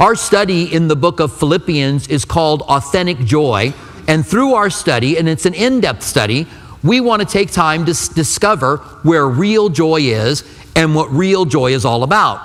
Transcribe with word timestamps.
Our 0.00 0.14
study 0.14 0.72
in 0.72 0.86
the 0.86 0.94
book 0.94 1.18
of 1.18 1.36
Philippians 1.36 2.06
is 2.06 2.24
called 2.24 2.62
Authentic 2.62 3.18
Joy. 3.18 3.74
And 4.06 4.24
through 4.24 4.54
our 4.54 4.70
study, 4.70 5.18
and 5.18 5.28
it's 5.28 5.44
an 5.44 5.54
in 5.54 5.80
depth 5.80 6.04
study, 6.04 6.46
we 6.84 7.00
want 7.00 7.20
to 7.20 7.26
take 7.26 7.50
time 7.50 7.84
to 7.86 7.90
s- 7.90 8.06
discover 8.06 8.76
where 9.02 9.26
real 9.26 9.68
joy 9.68 10.02
is 10.02 10.44
and 10.76 10.94
what 10.94 11.10
real 11.10 11.44
joy 11.44 11.72
is 11.72 11.84
all 11.84 12.04
about. 12.04 12.40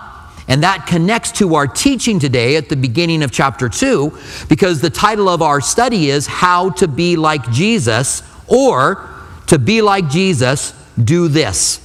And 0.47 0.63
that 0.63 0.87
connects 0.87 1.31
to 1.33 1.53
our 1.53 1.67
teaching 1.67 2.17
today 2.17 2.55
at 2.55 2.69
the 2.69 2.75
beginning 2.75 3.21
of 3.21 3.29
chapter 3.31 3.69
2, 3.69 4.11
because 4.49 4.81
the 4.81 4.89
title 4.89 5.29
of 5.29 5.43
our 5.43 5.61
study 5.61 6.09
is 6.09 6.25
How 6.25 6.71
to 6.71 6.87
Be 6.87 7.17
Like 7.17 7.51
Jesus, 7.51 8.23
or 8.47 9.07
To 9.45 9.59
Be 9.59 9.83
Like 9.83 10.09
Jesus, 10.09 10.73
Do 11.01 11.27
This. 11.27 11.79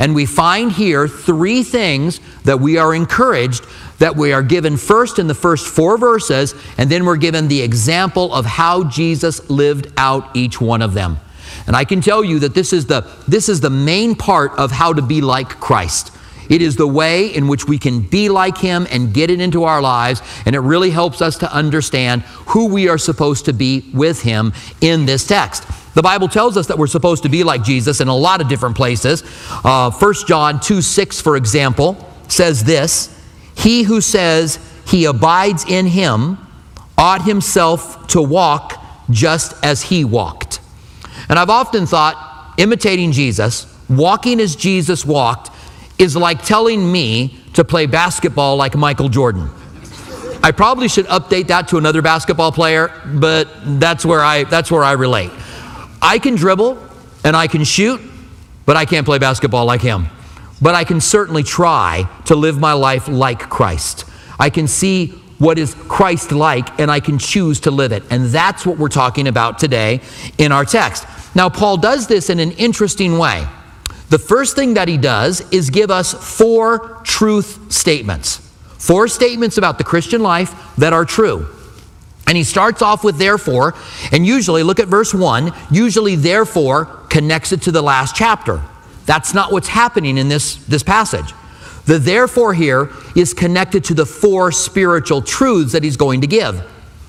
And 0.00 0.16
we 0.16 0.26
find 0.26 0.72
here 0.72 1.06
three 1.06 1.62
things 1.62 2.18
that 2.42 2.58
we 2.58 2.76
are 2.76 2.92
encouraged 2.92 3.64
that 4.02 4.16
we 4.16 4.32
are 4.32 4.42
given 4.42 4.76
first 4.76 5.20
in 5.20 5.28
the 5.28 5.34
first 5.34 5.64
four 5.64 5.96
verses, 5.96 6.56
and 6.76 6.90
then 6.90 7.04
we're 7.04 7.16
given 7.16 7.46
the 7.46 7.62
example 7.62 8.34
of 8.34 8.44
how 8.44 8.82
Jesus 8.82 9.48
lived 9.48 9.92
out 9.96 10.36
each 10.36 10.60
one 10.60 10.82
of 10.82 10.92
them. 10.92 11.20
And 11.68 11.76
I 11.76 11.84
can 11.84 12.00
tell 12.00 12.24
you 12.24 12.40
that 12.40 12.52
this 12.52 12.72
is 12.72 12.86
the, 12.86 13.06
this 13.28 13.48
is 13.48 13.60
the 13.60 13.70
main 13.70 14.16
part 14.16 14.58
of 14.58 14.72
how 14.72 14.92
to 14.92 15.02
be 15.02 15.20
like 15.20 15.50
Christ. 15.60 16.10
It 16.50 16.62
is 16.62 16.74
the 16.74 16.86
way 16.88 17.32
in 17.32 17.46
which 17.46 17.68
we 17.68 17.78
can 17.78 18.00
be 18.00 18.28
like 18.28 18.58
Him 18.58 18.88
and 18.90 19.14
get 19.14 19.30
it 19.30 19.40
into 19.40 19.62
our 19.62 19.80
lives, 19.80 20.20
and 20.46 20.56
it 20.56 20.60
really 20.60 20.90
helps 20.90 21.22
us 21.22 21.38
to 21.38 21.54
understand 21.54 22.22
who 22.48 22.66
we 22.66 22.88
are 22.88 22.98
supposed 22.98 23.44
to 23.44 23.52
be 23.52 23.88
with 23.94 24.20
Him 24.20 24.52
in 24.80 25.06
this 25.06 25.24
text. 25.24 25.64
The 25.94 26.02
Bible 26.02 26.26
tells 26.26 26.56
us 26.56 26.66
that 26.66 26.76
we're 26.76 26.88
supposed 26.88 27.22
to 27.22 27.28
be 27.28 27.44
like 27.44 27.62
Jesus 27.62 28.00
in 28.00 28.08
a 28.08 28.16
lot 28.16 28.40
of 28.40 28.48
different 28.48 28.74
places. 28.74 29.22
Uh, 29.62 29.92
1 29.92 30.14
John 30.26 30.58
2 30.58 30.82
6, 30.82 31.20
for 31.20 31.36
example, 31.36 32.04
says 32.26 32.64
this 32.64 33.21
He 33.62 33.84
who 33.84 34.00
says 34.00 34.58
he 34.86 35.04
abides 35.04 35.64
in 35.64 35.86
Him 35.86 36.38
ought 36.98 37.22
himself 37.22 38.06
to 38.08 38.20
walk 38.20 38.82
just 39.10 39.54
as 39.64 39.82
He 39.82 40.04
walked. 40.04 40.60
And 41.28 41.38
I've 41.38 41.50
often 41.50 41.86
thought 41.86 42.54
imitating 42.58 43.12
Jesus, 43.12 43.66
walking 43.88 44.40
as 44.40 44.56
Jesus 44.56 45.04
walked, 45.04 45.50
is 45.98 46.16
like 46.16 46.44
telling 46.44 46.90
me 46.90 47.38
to 47.54 47.64
play 47.64 47.86
basketball 47.86 48.56
like 48.56 48.74
Michael 48.74 49.08
Jordan. 49.08 49.50
I 50.42 50.50
probably 50.50 50.88
should 50.88 51.06
update 51.06 51.46
that 51.46 51.68
to 51.68 51.78
another 51.78 52.02
basketball 52.02 52.50
player, 52.50 52.92
but 53.06 53.48
that's 53.78 54.04
where 54.04 54.20
I 54.20 54.44
that's 54.44 54.70
where 54.70 54.82
I 54.82 54.92
relate. 54.92 55.30
I 56.00 56.18
can 56.18 56.34
dribble 56.34 56.82
and 57.24 57.36
I 57.36 57.46
can 57.46 57.62
shoot, 57.62 58.00
but 58.66 58.76
I 58.76 58.84
can't 58.84 59.06
play 59.06 59.18
basketball 59.18 59.64
like 59.66 59.80
him. 59.80 60.08
But 60.62 60.74
I 60.74 60.84
can 60.84 61.00
certainly 61.00 61.42
try 61.42 62.08
to 62.26 62.36
live 62.36 62.58
my 62.58 62.72
life 62.72 63.08
like 63.08 63.50
Christ. 63.50 64.06
I 64.38 64.48
can 64.48 64.68
see 64.68 65.08
what 65.38 65.58
is 65.58 65.74
Christ 65.74 66.30
like 66.30 66.80
and 66.80 66.88
I 66.88 67.00
can 67.00 67.18
choose 67.18 67.60
to 67.60 67.72
live 67.72 67.90
it. 67.90 68.04
And 68.10 68.26
that's 68.26 68.64
what 68.64 68.78
we're 68.78 68.88
talking 68.88 69.26
about 69.26 69.58
today 69.58 70.00
in 70.38 70.52
our 70.52 70.64
text. 70.64 71.04
Now, 71.34 71.48
Paul 71.48 71.78
does 71.78 72.06
this 72.06 72.30
in 72.30 72.38
an 72.38 72.52
interesting 72.52 73.18
way. 73.18 73.44
The 74.08 74.20
first 74.20 74.54
thing 74.54 74.74
that 74.74 74.86
he 74.88 74.98
does 74.98 75.40
is 75.50 75.70
give 75.70 75.90
us 75.90 76.12
four 76.12 77.00
truth 77.02 77.72
statements. 77.72 78.36
Four 78.78 79.08
statements 79.08 79.58
about 79.58 79.78
the 79.78 79.84
Christian 79.84 80.22
life 80.22 80.54
that 80.76 80.92
are 80.92 81.04
true. 81.04 81.48
And 82.26 82.36
he 82.36 82.44
starts 82.44 82.82
off 82.82 83.02
with 83.02 83.16
therefore, 83.16 83.74
and 84.12 84.24
usually, 84.24 84.62
look 84.62 84.80
at 84.80 84.88
verse 84.88 85.12
1, 85.12 85.52
usually, 85.70 86.14
therefore, 86.14 86.86
connects 87.08 87.52
it 87.52 87.62
to 87.62 87.72
the 87.72 87.82
last 87.82 88.14
chapter. 88.14 88.62
That's 89.06 89.34
not 89.34 89.52
what's 89.52 89.68
happening 89.68 90.18
in 90.18 90.28
this, 90.28 90.56
this 90.66 90.82
passage. 90.82 91.32
The 91.86 91.98
therefore 91.98 92.54
here 92.54 92.90
is 93.16 93.34
connected 93.34 93.84
to 93.84 93.94
the 93.94 94.06
four 94.06 94.52
spiritual 94.52 95.22
truths 95.22 95.72
that 95.72 95.82
he's 95.82 95.96
going 95.96 96.20
to 96.20 96.26
give. 96.26 96.64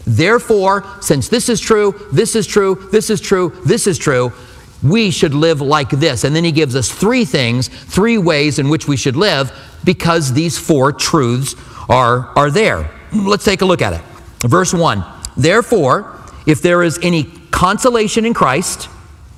Therefore, 0.06 0.86
since 1.02 1.30
this 1.30 1.48
is 1.48 1.62
true, 1.62 1.94
this 2.12 2.36
is 2.36 2.48
true, 2.48 2.88
this 2.92 3.10
is 3.10 3.22
true, 3.22 3.50
this 3.66 3.88
is 3.88 3.98
true, 3.98 4.34
we 4.82 5.12
should 5.12 5.34
live 5.34 5.62
like 5.62 5.90
this. 5.90 6.24
And 6.24 6.36
then 6.36 6.44
he 6.44 6.52
gives 6.52 6.76
us 6.76 6.90
three 6.92 7.24
things, 7.24 7.70
three 7.70 8.18
ways 8.18 8.60
in 8.60 8.68
which 8.68 8.88
we 8.88 8.98
should 8.98 9.16
live 9.16 9.52
because 9.84 10.34
these 10.34 10.58
four 10.58 10.92
truths 10.92 11.56
are, 11.90 12.32
are 12.38 12.52
there. 12.52 12.90
Let's 13.14 13.46
take 13.46 13.62
a 13.62 13.66
look 13.66 13.82
at 13.82 13.94
it. 13.94 14.02
Verse 14.48 14.74
1 14.74 15.06
Therefore, 15.38 16.20
if 16.46 16.62
there 16.62 16.84
is 16.84 17.00
any 17.02 17.24
consolation 17.52 18.26
in 18.26 18.34
Christ, 18.34 18.90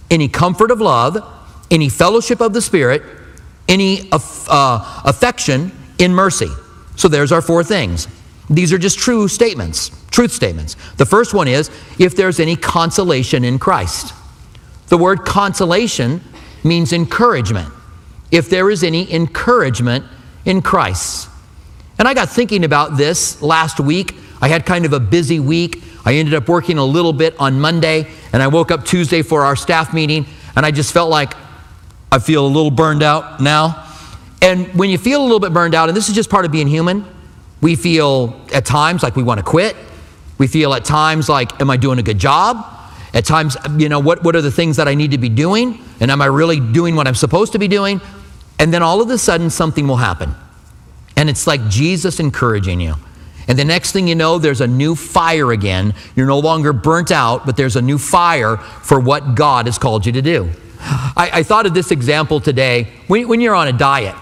any 0.09 0.28
comfort 0.28 0.72
of 0.72 0.81
love, 0.81 1.18
any 1.72 1.90
fellowship 1.90 2.42
of 2.42 2.53
the 2.53 2.62
Spirit, 2.62 3.03
any 3.68 4.09
uh, 4.12 5.02
affection 5.06 5.72
in 5.98 6.14
mercy. 6.14 6.50
So 6.96 7.08
there's 7.08 7.31
our 7.31 7.42
four 7.42 7.64
things. 7.64 8.08
These 8.50 8.72
are 8.72 8.78
just 8.78 9.00
true 9.00 9.28
statements, 9.28 9.92
truth 10.12 10.31
statements. 10.31 10.76
The 10.98 11.06
first 11.06 11.34
one 11.34 11.48
is 11.48 11.70
if 11.98 12.16
there's 12.16 12.40
any 12.40 12.56
consolation 12.56 13.44
in 13.44 13.58
Christ. 13.59 14.14
The 14.88 14.98
word 14.98 15.26
consolation 15.26 16.22
means 16.64 16.94
encouragement. 16.94 17.74
If 18.32 18.50
there 18.50 18.70
is 18.70 18.84
any 18.84 19.12
encouragement 19.12 20.06
in 20.46 20.62
Christ. 20.62 21.30
And 21.97 22.08
I 22.08 22.14
got 22.14 22.30
thinking 22.30 22.64
about 22.64 22.97
this 22.97 23.42
last 23.42 23.80
week. 23.80 24.16
I 24.42 24.47
had 24.47 24.66
kind 24.66 24.86
of 24.86 24.94
a 24.94 25.00
busy 25.00 25.40
week. 25.40 25.82
I 26.06 26.16
ended 26.16 26.36
up 26.36 26.47
working 26.47 26.78
a 26.78 26.86
little 26.86 27.14
bit 27.14 27.36
on 27.40 27.59
Monday, 27.59 28.08
and 28.32 28.44
I 28.44 28.47
woke 28.47 28.70
up 28.70 28.86
Tuesday 28.86 29.24
for 29.24 29.44
our 29.44 29.56
staff 29.56 29.92
meeting, 29.92 30.28
and 30.56 30.64
I 30.66 30.70
just 30.70 30.94
felt 30.94 31.09
like 31.09 31.34
I 32.16 32.20
feel 32.20 32.46
a 32.46 32.48
little 32.48 32.72
burned 32.72 33.03
out 33.03 33.42
now. 33.42 33.86
And 34.42 34.68
when 34.68 34.90
you 34.90 34.98
feel 34.98 35.20
a 35.20 35.26
little 35.26 35.42
bit 35.42 35.52
burned 35.52 35.76
out, 35.76 35.90
and 35.90 35.98
this 35.98 36.08
is 36.08 36.16
just 36.16 36.30
part 36.30 36.46
of 36.46 36.52
being 36.52 36.66
human, 36.66 37.06
we 37.59 37.76
feel 37.76 38.40
at 38.53 38.66
times 38.66 39.03
like 39.03 39.18
we 39.18 39.24
want 39.24 39.40
to 39.40 39.44
quit. 39.44 39.76
We 40.38 40.48
feel 40.48 40.74
at 40.74 40.86
times 40.86 41.28
like, 41.28 41.59
am 41.59 41.70
I 41.70 41.76
doing 41.76 42.00
a 42.00 42.03
good 42.03 42.18
job? 42.18 42.66
At 43.14 43.26
times, 43.26 43.58
you 43.76 43.90
know, 43.90 44.00
what, 44.00 44.24
what 44.24 44.34
are 44.34 44.42
the 44.42 44.50
things 44.50 44.78
that 44.78 44.88
I 44.88 44.96
need 44.96 45.12
to 45.12 45.18
be 45.18 45.28
doing? 45.28 45.84
And 46.00 46.09
am 46.09 46.22
I 46.22 46.28
really 46.28 46.62
doing 46.62 46.96
what 46.96 47.06
I'm 47.06 47.16
supposed 47.16 47.52
to 47.52 47.59
be 47.59 47.68
doing? 47.68 48.00
And 48.59 48.74
then 48.74 48.82
all 48.82 49.02
of 49.02 49.09
a 49.09 49.18
sudden, 49.18 49.50
something 49.50 49.86
will 49.86 49.97
happen. 49.97 50.36
And 51.18 51.30
it's 51.30 51.46
like 51.46 51.68
Jesus 51.68 52.22
encouraging 52.22 52.80
you. 52.80 52.96
And 53.50 53.59
the 53.59 53.66
next 53.66 53.92
thing 53.92 54.08
you 54.08 54.16
know, 54.16 54.40
there's 54.40 54.62
a 54.62 54.68
new 54.68 54.96
fire 54.96 55.52
again. 55.52 55.94
You're 56.16 56.28
no 56.28 56.40
longer 56.40 56.72
burnt 56.72 57.12
out, 57.12 57.46
but 57.46 57.58
there's 57.58 57.76
a 57.76 57.82
new 57.82 57.97
fire 57.97 58.56
for 58.56 59.02
what 59.02 59.36
God 59.36 59.66
has 59.66 59.78
called 59.78 60.06
you 60.06 60.14
to 60.14 60.22
do. 60.22 60.50
I, 60.88 61.29
I 61.34 61.44
thought 61.44 61.66
of 61.66 61.73
this 61.73 61.91
example 61.91 62.40
today. 62.40 62.88
When, 63.07 63.28
when 63.28 63.41
you're 63.41 63.56
on 63.56 63.68
a 63.68 63.73
diet 63.73 64.16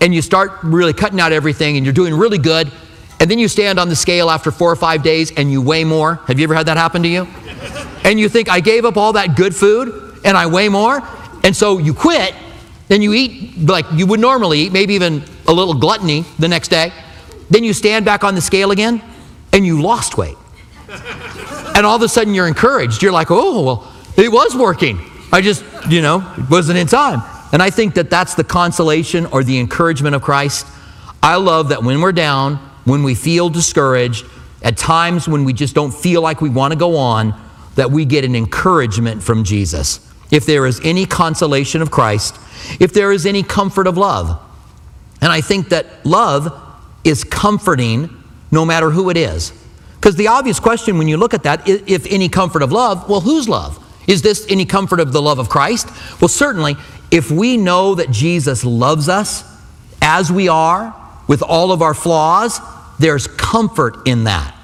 and 0.00 0.14
you 0.14 0.20
start 0.20 0.52
really 0.62 0.92
cutting 0.92 1.20
out 1.20 1.32
everything 1.32 1.76
and 1.76 1.86
you're 1.86 1.94
doing 1.94 2.14
really 2.14 2.38
good, 2.38 2.70
and 3.20 3.30
then 3.30 3.38
you 3.38 3.48
stand 3.48 3.78
on 3.78 3.88
the 3.88 3.96
scale 3.96 4.30
after 4.30 4.50
four 4.50 4.70
or 4.70 4.76
five 4.76 5.02
days 5.02 5.30
and 5.36 5.50
you 5.50 5.62
weigh 5.62 5.84
more. 5.84 6.16
Have 6.26 6.38
you 6.38 6.44
ever 6.44 6.54
had 6.54 6.66
that 6.66 6.76
happen 6.76 7.02
to 7.04 7.08
you? 7.08 7.26
And 8.04 8.18
you 8.18 8.28
think, 8.28 8.50
I 8.50 8.60
gave 8.60 8.84
up 8.84 8.96
all 8.96 9.12
that 9.12 9.36
good 9.36 9.54
food 9.54 10.18
and 10.24 10.36
I 10.36 10.46
weigh 10.46 10.68
more. 10.68 11.00
And 11.44 11.54
so 11.54 11.78
you 11.78 11.94
quit, 11.94 12.34
then 12.88 13.00
you 13.00 13.12
eat 13.14 13.58
like 13.58 13.86
you 13.92 14.06
would 14.06 14.20
normally 14.20 14.62
eat, 14.62 14.72
maybe 14.72 14.94
even 14.94 15.22
a 15.46 15.52
little 15.52 15.74
gluttony 15.74 16.24
the 16.38 16.48
next 16.48 16.68
day. 16.68 16.92
Then 17.48 17.62
you 17.62 17.72
stand 17.72 18.04
back 18.04 18.24
on 18.24 18.34
the 18.34 18.40
scale 18.40 18.72
again 18.72 19.00
and 19.52 19.64
you 19.64 19.80
lost 19.80 20.18
weight. 20.18 20.36
And 21.74 21.86
all 21.86 21.96
of 21.96 22.02
a 22.02 22.08
sudden 22.08 22.34
you're 22.34 22.48
encouraged. 22.48 23.02
You're 23.02 23.12
like, 23.12 23.30
oh, 23.30 23.62
well, 23.62 23.92
it 24.16 24.32
was 24.32 24.56
working. 24.56 24.98
I 25.32 25.40
just, 25.40 25.64
you 25.88 26.02
know, 26.02 26.30
wasn't 26.50 26.78
in 26.78 26.86
time. 26.86 27.22
And 27.52 27.62
I 27.62 27.70
think 27.70 27.94
that 27.94 28.10
that's 28.10 28.34
the 28.34 28.44
consolation 28.44 29.26
or 29.26 29.42
the 29.42 29.58
encouragement 29.58 30.14
of 30.14 30.22
Christ. 30.22 30.66
I 31.22 31.36
love 31.36 31.70
that 31.70 31.82
when 31.82 32.00
we're 32.00 32.12
down, 32.12 32.56
when 32.84 33.02
we 33.02 33.14
feel 33.14 33.48
discouraged, 33.48 34.26
at 34.62 34.76
times 34.76 35.26
when 35.26 35.44
we 35.44 35.52
just 35.52 35.74
don't 35.74 35.92
feel 35.92 36.22
like 36.22 36.40
we 36.40 36.50
want 36.50 36.72
to 36.72 36.78
go 36.78 36.96
on, 36.96 37.34
that 37.74 37.90
we 37.90 38.04
get 38.04 38.24
an 38.24 38.36
encouragement 38.36 39.22
from 39.22 39.44
Jesus. 39.44 40.00
If 40.30 40.46
there 40.46 40.66
is 40.66 40.80
any 40.84 41.06
consolation 41.06 41.82
of 41.82 41.90
Christ, 41.90 42.36
if 42.80 42.92
there 42.92 43.12
is 43.12 43.26
any 43.26 43.42
comfort 43.42 43.86
of 43.86 43.96
love. 43.96 44.40
And 45.20 45.32
I 45.32 45.40
think 45.40 45.70
that 45.70 46.04
love 46.04 46.58
is 47.04 47.24
comforting 47.24 48.10
no 48.50 48.64
matter 48.64 48.90
who 48.90 49.10
it 49.10 49.16
is. 49.16 49.52
Because 49.94 50.16
the 50.16 50.28
obvious 50.28 50.58
question 50.58 50.98
when 50.98 51.08
you 51.08 51.16
look 51.16 51.34
at 51.34 51.44
that, 51.44 51.66
if 51.68 52.06
any 52.06 52.28
comfort 52.28 52.62
of 52.62 52.72
love, 52.72 53.08
well, 53.08 53.20
whose 53.20 53.48
love? 53.48 53.81
Is 54.06 54.22
this 54.22 54.46
any 54.48 54.64
comfort 54.64 55.00
of 55.00 55.12
the 55.12 55.22
love 55.22 55.38
of 55.38 55.48
Christ? 55.48 55.88
Well, 56.20 56.28
certainly, 56.28 56.76
if 57.10 57.30
we 57.30 57.56
know 57.56 57.94
that 57.94 58.10
Jesus 58.10 58.64
loves 58.64 59.08
us 59.08 59.44
as 60.00 60.32
we 60.32 60.48
are, 60.48 60.94
with 61.28 61.42
all 61.42 61.72
of 61.72 61.82
our 61.82 61.94
flaws, 61.94 62.60
there's 62.98 63.26
comfort 63.26 64.06
in 64.06 64.24
that. 64.24 64.54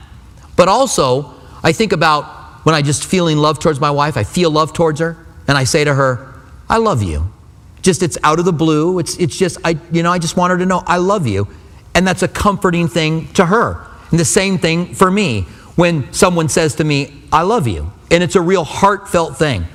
But 0.57 0.69
also, 0.69 1.35
I 1.63 1.73
think 1.73 1.93
about 1.93 2.25
when 2.65 2.75
I 2.75 2.83
just 2.83 3.05
feeling 3.05 3.39
love 3.39 3.59
towards 3.59 3.81
my 3.81 3.91
wife, 3.91 4.17
I 4.17 4.25
feel 4.25 4.51
love 4.51 4.73
towards 4.73 5.01
her, 5.01 5.17
and 5.47 5.57
I 5.57 5.65
say 5.65 5.85
to 5.85 5.95
her, 5.95 6.35
I 6.69 6.79
love 6.79 7.03
you. 7.03 7.33
Just 7.81 8.03
it's 8.03 8.19
out 8.23 8.39
of 8.39 8.45
the 8.45 8.53
blue. 8.53 8.99
It's, 8.99 9.17
it's 9.17 9.39
just, 9.39 9.59
I, 9.65 9.79
you 9.93 10.03
know, 10.03 10.11
I 10.11 10.19
just 10.19 10.37
want 10.37 10.51
her 10.51 10.59
to 10.59 10.67
know 10.67 10.83
I 10.87 10.99
love 10.99 11.27
you. 11.27 11.49
And 11.95 12.07
that's 12.07 12.23
a 12.23 12.29
comforting 12.29 12.89
thing 12.89 13.29
to 13.35 13.47
her. 13.47 13.87
And 14.11 14.21
the 14.21 14.25
same 14.25 14.59
thing 14.59 14.95
for 14.95 15.11
me 15.11 15.43
when 15.77 16.13
someone 16.13 16.49
says 16.49 16.75
to 16.77 16.85
me, 16.85 17.23
I 17.33 17.43
love 17.43 17.67
you. 17.67 17.91
And 18.11 18.23
it's 18.23 18.37
a 18.37 18.41
real 18.41 18.65
heartfelt 18.65 19.37
thing. 19.37 19.67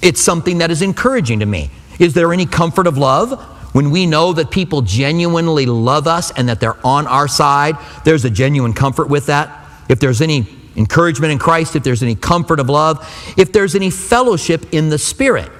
It's 0.00 0.20
something 0.20 0.58
that 0.58 0.70
is 0.70 0.82
encouraging 0.82 1.40
to 1.40 1.46
me. 1.46 1.70
Is 1.98 2.14
there 2.14 2.32
any 2.32 2.46
comfort 2.46 2.86
of 2.86 2.98
love 2.98 3.40
when 3.72 3.90
we 3.90 4.06
know 4.06 4.32
that 4.34 4.50
people 4.50 4.82
genuinely 4.82 5.66
love 5.66 6.06
us 6.06 6.30
and 6.30 6.48
that 6.48 6.60
they're 6.60 6.84
on 6.86 7.06
our 7.06 7.26
side, 7.26 7.76
there's 8.04 8.24
a 8.24 8.30
genuine 8.30 8.74
comfort 8.74 9.08
with 9.08 9.26
that. 9.26 9.66
If 9.88 9.98
there's 9.98 10.20
any 10.20 10.46
encouragement 10.76 11.32
in 11.32 11.38
Christ, 11.38 11.74
if 11.74 11.82
there's 11.82 12.02
any 12.02 12.14
comfort 12.14 12.60
of 12.60 12.68
love, 12.68 12.98
if 13.36 13.52
there's 13.52 13.74
any 13.74 13.90
fellowship 13.90 14.72
in 14.72 14.90
the 14.90 14.98
Spirit, 14.98 15.50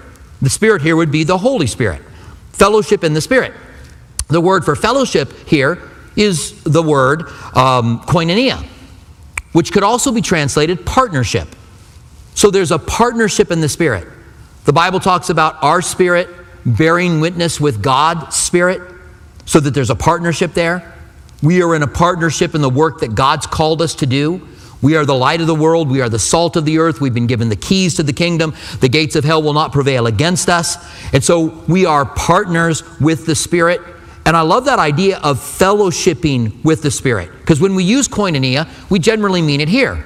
the 0.43 0.51
Spirit 0.51 0.83
here 0.83 0.97
would 0.97 1.11
be 1.11 1.25
the 1.25 1.39
Holy 1.39 1.67
Spirit. 1.67 2.03
Fellowship 2.53 3.03
in 3.03 3.15
the 3.15 3.21
Spirit. 3.21 3.55
The 4.29 4.41
word 4.41 4.65
for 4.65 4.77
fellowship 4.77 5.33
here 5.47 5.91
is 6.17 6.63
the 6.65 6.83
word 6.83 7.23
um, 7.55 8.01
koinonia, 8.01 8.63
which 9.53 9.73
could 9.73 9.83
also 9.83 10.13
be 10.13 10.21
translated 10.21 10.85
partnership. 10.85 11.49
So 12.35 12.51
there's 12.51 12.71
a 12.71 12.79
partnership 12.79 13.51
in 13.51 13.61
the 13.61 13.69
Spirit. 13.69 14.09
The 14.65 14.73
Bible 14.73 15.01
talks 15.01 15.29
about 15.29 15.63
our 15.63 15.83
spirit 15.83 16.29
bearing 16.65 17.21
witness 17.21 17.61
with 17.61 17.83
God's 17.83 18.37
spirit 18.37 18.81
so 19.45 19.59
that 19.61 19.75
there's 19.75 19.91
a 19.91 19.97
partnership 19.97 20.55
there. 20.55 20.95
We 21.43 21.63
are 21.63 21.75
in 21.75 21.83
a 21.83 21.89
partnership 21.89 22.55
in 22.55 22.61
the 22.61 22.71
work 22.71 23.01
that 23.01 23.17
God's 23.17 23.47
called 23.47 23.83
us 23.83 23.97
to 23.97 24.07
do. 24.07 24.47
We 24.81 24.97
are 24.97 25.05
the 25.05 25.15
light 25.15 25.41
of 25.41 25.47
the 25.49 25.55
world. 25.55 25.91
We 25.91 26.01
are 26.01 26.09
the 26.09 26.19
salt 26.19 26.57
of 26.57 26.65
the 26.65 26.79
earth. 26.79 27.01
We've 27.01 27.15
been 27.15 27.27
given 27.27 27.49
the 27.49 27.57
keys 27.57 27.97
to 27.97 28.03
the 28.03 28.13
kingdom. 28.13 28.55
The 28.81 28.89
gates 28.89 29.17
of 29.17 29.25
hell 29.25 29.43
will 29.43 29.53
not 29.53 29.73
prevail 29.73 30.07
against 30.07 30.49
us. 30.49 30.77
And 31.13 31.23
so 31.23 31.65
we 31.67 31.87
are 31.87 32.05
partners 32.05 32.83
with 33.01 33.27
the 33.27 33.35
Spirit. 33.35 33.81
And 34.25 34.37
I 34.37 34.43
love 34.43 34.67
that 34.67 34.79
idea 34.79 35.19
of 35.19 35.39
fellowshipping 35.39 36.65
with 36.65 36.83
the 36.83 36.91
Spirit. 36.91 37.31
Because 37.41 37.61
when 37.61 37.75
we 37.75 37.83
use 37.83 38.07
koinonia, 38.07 38.69
we 38.91 39.01
generally 39.01 39.43
mean 39.43 39.61
it 39.61 39.69
here. 39.69 40.05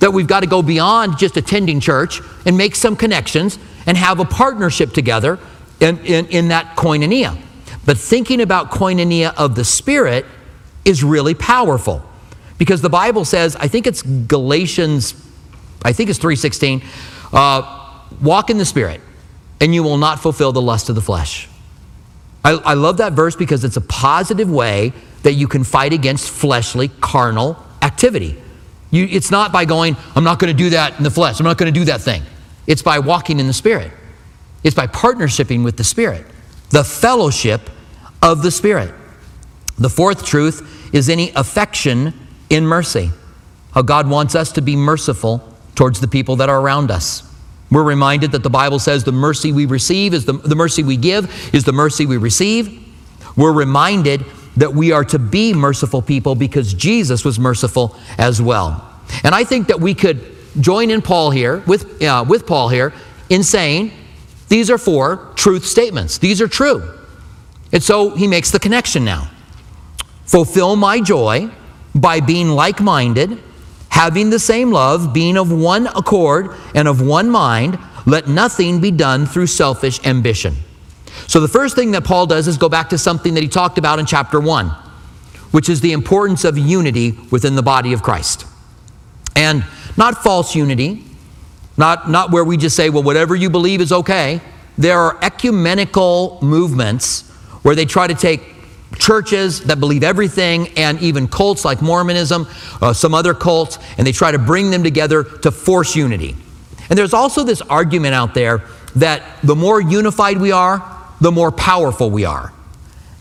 That 0.00 0.12
we've 0.12 0.26
got 0.26 0.40
to 0.40 0.46
go 0.46 0.62
beyond 0.62 1.18
just 1.18 1.36
attending 1.36 1.80
church 1.80 2.20
and 2.46 2.56
make 2.56 2.76
some 2.76 2.94
connections 2.94 3.58
and 3.86 3.96
have 3.96 4.20
a 4.20 4.24
partnership 4.24 4.92
together 4.92 5.38
in, 5.80 5.98
in, 6.04 6.26
in 6.26 6.48
that 6.48 6.76
koinonia. 6.76 7.40
But 7.84 7.98
thinking 7.98 8.40
about 8.40 8.70
koinonia 8.70 9.34
of 9.36 9.54
the 9.54 9.64
Spirit 9.64 10.26
is 10.84 11.02
really 11.02 11.34
powerful. 11.34 12.02
Because 12.58 12.82
the 12.82 12.90
Bible 12.90 13.24
says, 13.24 13.56
I 13.56 13.68
think 13.68 13.86
it's 13.86 14.02
Galatians, 14.02 15.14
I 15.84 15.92
think 15.92 16.10
it's 16.10 16.18
3.16, 16.18 16.84
uh, 17.32 18.04
walk 18.20 18.50
in 18.50 18.58
the 18.58 18.64
Spirit, 18.64 19.00
and 19.60 19.74
you 19.74 19.82
will 19.82 19.98
not 19.98 20.20
fulfill 20.20 20.52
the 20.52 20.62
lust 20.62 20.88
of 20.88 20.94
the 20.94 21.00
flesh. 21.00 21.48
I, 22.44 22.52
I 22.52 22.74
love 22.74 22.98
that 22.98 23.12
verse 23.12 23.36
because 23.36 23.64
it's 23.64 23.76
a 23.76 23.82
positive 23.82 24.50
way 24.50 24.92
that 25.22 25.34
you 25.34 25.48
can 25.48 25.64
fight 25.64 25.92
against 25.92 26.30
fleshly, 26.30 26.88
carnal 26.88 27.56
activity. 27.82 28.40
You, 28.90 29.06
it's 29.10 29.30
not 29.30 29.52
by 29.52 29.64
going, 29.64 29.96
I'm 30.14 30.24
not 30.24 30.38
going 30.38 30.54
to 30.54 30.56
do 30.56 30.70
that 30.70 30.96
in 30.96 31.04
the 31.04 31.10
flesh, 31.10 31.38
I'm 31.40 31.44
not 31.44 31.58
going 31.58 31.72
to 31.72 31.78
do 31.78 31.86
that 31.86 32.00
thing. 32.00 32.22
It's 32.66 32.82
by 32.82 32.98
walking 32.98 33.40
in 33.40 33.46
the 33.46 33.52
Spirit. 33.52 33.90
It's 34.64 34.74
by 34.74 34.86
partnershiping 34.86 35.64
with 35.64 35.76
the 35.76 35.84
Spirit, 35.84 36.26
the 36.70 36.84
fellowship 36.84 37.70
of 38.22 38.42
the 38.42 38.50
Spirit. 38.50 38.94
The 39.78 39.88
fourth 39.88 40.24
truth 40.24 40.94
is 40.94 41.08
any 41.08 41.30
affection 41.30 42.12
in 42.50 42.66
mercy. 42.66 43.10
How 43.72 43.82
God 43.82 44.08
wants 44.08 44.34
us 44.34 44.52
to 44.52 44.60
be 44.60 44.74
merciful 44.74 45.42
towards 45.74 46.00
the 46.00 46.08
people 46.08 46.36
that 46.36 46.48
are 46.48 46.60
around 46.60 46.90
us. 46.90 47.22
We're 47.70 47.84
reminded 47.84 48.32
that 48.32 48.42
the 48.42 48.50
Bible 48.50 48.78
says 48.78 49.04
the 49.04 49.12
mercy 49.12 49.52
we 49.52 49.66
receive 49.66 50.14
is 50.14 50.24
the, 50.24 50.32
the 50.32 50.56
mercy 50.56 50.82
we 50.82 50.96
give 50.96 51.54
is 51.54 51.64
the 51.64 51.72
mercy 51.72 52.06
we 52.06 52.16
receive. 52.16 52.86
We're 53.36 53.52
reminded 53.52 54.24
that 54.58 54.74
we 54.74 54.92
are 54.92 55.04
to 55.04 55.18
be 55.18 55.54
merciful 55.54 56.02
people 56.02 56.34
because 56.34 56.74
Jesus 56.74 57.24
was 57.24 57.38
merciful 57.38 57.96
as 58.18 58.42
well. 58.42 58.84
And 59.22 59.34
I 59.34 59.44
think 59.44 59.68
that 59.68 59.80
we 59.80 59.94
could 59.94 60.20
join 60.60 60.90
in 60.90 61.00
Paul 61.00 61.30
here, 61.30 61.62
with, 61.66 62.02
uh, 62.02 62.24
with 62.28 62.46
Paul 62.46 62.68
here, 62.68 62.92
in 63.30 63.44
saying 63.44 63.92
these 64.48 64.70
are 64.70 64.78
four 64.78 65.32
truth 65.36 65.64
statements. 65.64 66.18
These 66.18 66.40
are 66.40 66.48
true. 66.48 66.94
And 67.72 67.82
so 67.82 68.10
he 68.10 68.26
makes 68.26 68.50
the 68.50 68.58
connection 68.58 69.04
now. 69.04 69.30
Fulfill 70.24 70.76
my 70.76 71.00
joy 71.00 71.50
by 71.94 72.20
being 72.20 72.48
like 72.48 72.80
minded, 72.80 73.40
having 73.90 74.30
the 74.30 74.38
same 74.38 74.72
love, 74.72 75.12
being 75.12 75.36
of 75.36 75.52
one 75.52 75.86
accord 75.88 76.54
and 76.74 76.88
of 76.88 77.00
one 77.00 77.30
mind. 77.30 77.78
Let 78.06 78.26
nothing 78.26 78.80
be 78.80 78.90
done 78.90 79.26
through 79.26 79.46
selfish 79.48 80.04
ambition. 80.04 80.56
So 81.28 81.40
the 81.40 81.48
first 81.48 81.76
thing 81.76 81.90
that 81.90 82.04
Paul 82.04 82.26
does 82.26 82.48
is 82.48 82.56
go 82.56 82.70
back 82.70 82.88
to 82.88 82.98
something 82.98 83.34
that 83.34 83.42
he 83.42 83.48
talked 83.48 83.76
about 83.76 83.98
in 83.98 84.06
chapter 84.06 84.40
1, 84.40 84.68
which 85.50 85.68
is 85.68 85.82
the 85.82 85.92
importance 85.92 86.42
of 86.44 86.56
unity 86.56 87.18
within 87.30 87.54
the 87.54 87.62
body 87.62 87.92
of 87.92 88.02
Christ. 88.02 88.46
And 89.36 89.62
not 89.98 90.22
false 90.22 90.56
unity, 90.56 91.04
not, 91.76 92.08
not 92.08 92.30
where 92.30 92.44
we 92.44 92.56
just 92.56 92.74
say, 92.74 92.88
well, 92.88 93.02
whatever 93.02 93.36
you 93.36 93.50
believe 93.50 93.82
is 93.82 93.92
okay. 93.92 94.40
There 94.78 94.98
are 94.98 95.18
ecumenical 95.22 96.38
movements 96.40 97.28
where 97.62 97.74
they 97.74 97.84
try 97.84 98.06
to 98.06 98.14
take 98.14 98.40
churches 98.98 99.60
that 99.64 99.80
believe 99.80 100.02
everything 100.02 100.68
and 100.78 100.98
even 101.02 101.28
cults 101.28 101.62
like 101.62 101.82
Mormonism, 101.82 102.48
uh, 102.80 102.94
some 102.94 103.12
other 103.12 103.34
cults, 103.34 103.78
and 103.98 104.06
they 104.06 104.12
try 104.12 104.32
to 104.32 104.38
bring 104.38 104.70
them 104.70 104.82
together 104.82 105.24
to 105.24 105.50
force 105.50 105.94
unity. 105.94 106.36
And 106.88 106.98
there's 106.98 107.12
also 107.12 107.44
this 107.44 107.60
argument 107.60 108.14
out 108.14 108.32
there 108.32 108.62
that 108.96 109.22
the 109.42 109.54
more 109.54 109.78
unified 109.78 110.38
we 110.38 110.52
are, 110.52 110.97
the 111.20 111.32
more 111.32 111.50
powerful 111.50 112.10
we 112.10 112.24
are. 112.24 112.52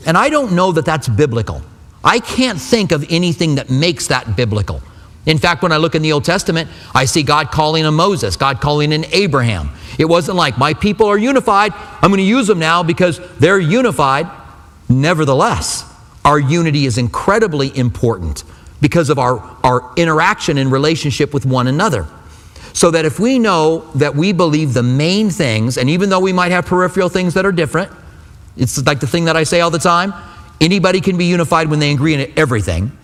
And 0.05 0.17
I 0.17 0.29
don't 0.29 0.53
know 0.53 0.71
that 0.71 0.85
that's 0.85 1.07
biblical. 1.07 1.61
I 2.03 2.19
can't 2.19 2.59
think 2.59 2.91
of 2.91 3.05
anything 3.09 3.55
that 3.55 3.69
makes 3.69 4.07
that 4.07 4.35
biblical. 4.35 4.81
In 5.25 5.37
fact, 5.37 5.61
when 5.61 5.73
I 5.73 5.77
look 5.77 5.93
in 5.93 6.01
the 6.01 6.13
Old 6.13 6.23
Testament, 6.23 6.69
I 6.95 7.03
see 7.03 7.21
God 7.21 7.51
calling 7.51 7.85
on 7.85 7.93
Moses, 7.95 8.37
God 8.37 8.61
calling 8.61 8.93
in 8.93 9.05
Abraham. 9.11 9.71
It 9.99 10.05
wasn't 10.05 10.37
like, 10.37 10.57
my 10.57 10.73
people 10.73 11.07
are 11.07 11.17
unified, 11.17 11.73
I'm 11.75 12.09
going 12.09 12.19
to 12.19 12.23
use 12.23 12.47
them 12.47 12.59
now 12.59 12.81
because 12.81 13.19
they're 13.37 13.59
unified. 13.59 14.29
Nevertheless, 14.87 15.83
our 16.23 16.39
unity 16.39 16.85
is 16.85 16.97
incredibly 16.97 17.77
important 17.77 18.45
because 18.79 19.09
of 19.09 19.19
our, 19.19 19.39
our 19.63 19.91
interaction 19.97 20.57
and 20.57 20.71
relationship 20.71 21.33
with 21.33 21.45
one 21.45 21.67
another. 21.67 22.07
So 22.77 22.91
that 22.91 23.05
if 23.05 23.19
we 23.19 23.39
know 23.39 23.89
that 23.95 24.13
we 24.13 24.33
believe 24.33 24.75
the 24.75 24.83
main 24.83 25.31
things, 25.31 25.79
and 25.79 25.89
even 25.89 26.11
though 26.11 26.19
we 26.19 26.31
might 26.31 26.51
have 26.51 26.67
peripheral 26.67 27.09
things 27.09 27.33
that 27.33 27.43
are 27.43 27.51
different, 27.51 27.91
it's 28.55 28.85
like 28.85 28.99
the 28.99 29.07
thing 29.07 29.25
that 29.25 29.35
I 29.35 29.45
say 29.45 29.61
all 29.61 29.71
the 29.71 29.79
time 29.79 30.13
anybody 30.61 31.01
can 31.01 31.17
be 31.17 31.25
unified 31.25 31.71
when 31.71 31.79
they 31.79 31.91
agree 31.91 32.13
in 32.13 32.31
everything. 32.37 32.95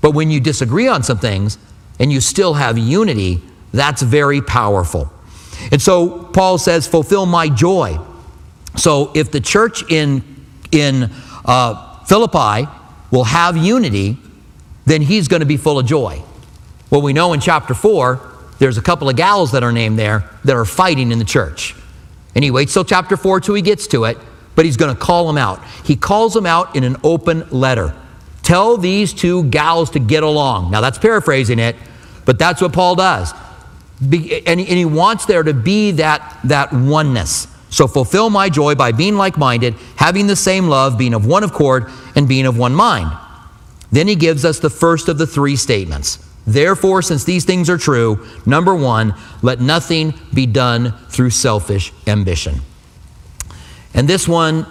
But 0.00 0.12
when 0.12 0.30
you 0.30 0.40
disagree 0.40 0.88
on 0.88 1.02
some 1.02 1.18
things 1.18 1.58
and 1.98 2.10
you 2.10 2.18
still 2.22 2.54
have 2.54 2.78
unity, 2.78 3.42
that's 3.74 4.00
very 4.00 4.40
powerful. 4.40 5.12
And 5.70 5.82
so 5.82 6.24
Paul 6.32 6.56
says, 6.56 6.86
fulfill 6.86 7.26
my 7.26 7.50
joy. 7.50 7.98
So 8.76 9.12
if 9.14 9.30
the 9.30 9.40
church 9.40 9.84
in, 9.90 10.24
in 10.72 11.10
uh, 11.44 12.04
Philippi 12.04 12.70
will 13.10 13.24
have 13.24 13.54
unity, 13.58 14.16
then 14.86 15.02
he's 15.02 15.28
going 15.28 15.40
to 15.40 15.46
be 15.46 15.58
full 15.58 15.78
of 15.78 15.84
joy. 15.84 16.22
Well, 16.88 17.02
we 17.02 17.12
know 17.12 17.34
in 17.34 17.40
chapter 17.40 17.74
4, 17.74 18.29
there's 18.60 18.78
a 18.78 18.82
couple 18.82 19.08
of 19.08 19.16
gals 19.16 19.52
that 19.52 19.64
are 19.64 19.72
named 19.72 19.98
there 19.98 20.30
that 20.44 20.54
are 20.54 20.66
fighting 20.66 21.10
in 21.10 21.18
the 21.18 21.24
church. 21.24 21.74
And 22.34 22.44
he 22.44 22.50
waits 22.50 22.72
till 22.74 22.84
chapter 22.84 23.16
4 23.16 23.40
till 23.40 23.54
he 23.54 23.62
gets 23.62 23.88
to 23.88 24.04
it, 24.04 24.18
but 24.54 24.64
he's 24.66 24.76
going 24.76 24.94
to 24.94 25.00
call 25.00 25.26
them 25.26 25.38
out. 25.38 25.64
He 25.82 25.96
calls 25.96 26.34
them 26.34 26.46
out 26.46 26.76
in 26.76 26.84
an 26.84 26.96
open 27.02 27.48
letter. 27.50 27.96
Tell 28.42 28.76
these 28.76 29.14
two 29.14 29.44
gals 29.44 29.90
to 29.90 29.98
get 29.98 30.22
along. 30.22 30.70
Now, 30.70 30.82
that's 30.82 30.98
paraphrasing 30.98 31.58
it, 31.58 31.74
but 32.26 32.38
that's 32.38 32.60
what 32.60 32.72
Paul 32.72 32.96
does. 32.96 33.32
Be, 34.06 34.46
and, 34.46 34.60
and 34.60 34.68
he 34.68 34.84
wants 34.84 35.24
there 35.24 35.42
to 35.42 35.54
be 35.54 35.92
that, 35.92 36.38
that 36.44 36.72
oneness. 36.72 37.48
So 37.70 37.86
fulfill 37.86 38.28
my 38.28 38.50
joy 38.50 38.74
by 38.74 38.92
being 38.92 39.16
like 39.16 39.38
minded, 39.38 39.74
having 39.96 40.26
the 40.26 40.36
same 40.36 40.68
love, 40.68 40.98
being 40.98 41.14
of 41.14 41.26
one 41.26 41.44
accord, 41.44 41.86
and 42.14 42.28
being 42.28 42.44
of 42.44 42.58
one 42.58 42.74
mind. 42.74 43.10
Then 43.90 44.06
he 44.06 44.16
gives 44.16 44.44
us 44.44 44.58
the 44.58 44.70
first 44.70 45.08
of 45.08 45.16
the 45.16 45.26
three 45.26 45.56
statements. 45.56 46.26
Therefore, 46.46 47.02
since 47.02 47.24
these 47.24 47.44
things 47.44 47.68
are 47.68 47.78
true, 47.78 48.26
number 48.46 48.74
one, 48.74 49.14
let 49.42 49.60
nothing 49.60 50.14
be 50.32 50.46
done 50.46 50.92
through 51.08 51.30
selfish 51.30 51.92
ambition. 52.06 52.60
And 53.94 54.08
this 54.08 54.26
one, 54.26 54.66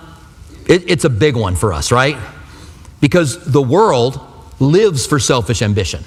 it, 0.68 0.90
it's 0.90 1.06
a 1.06 1.10
big 1.10 1.36
one 1.36 1.56
for 1.56 1.74
us, 1.74 1.92
right? 1.92 2.18
Because 3.02 3.52
the 3.52 3.62
world 3.62 4.20
lives 4.60 5.06
for 5.06 5.20
selfish 5.20 5.62
ambition. 5.62 6.04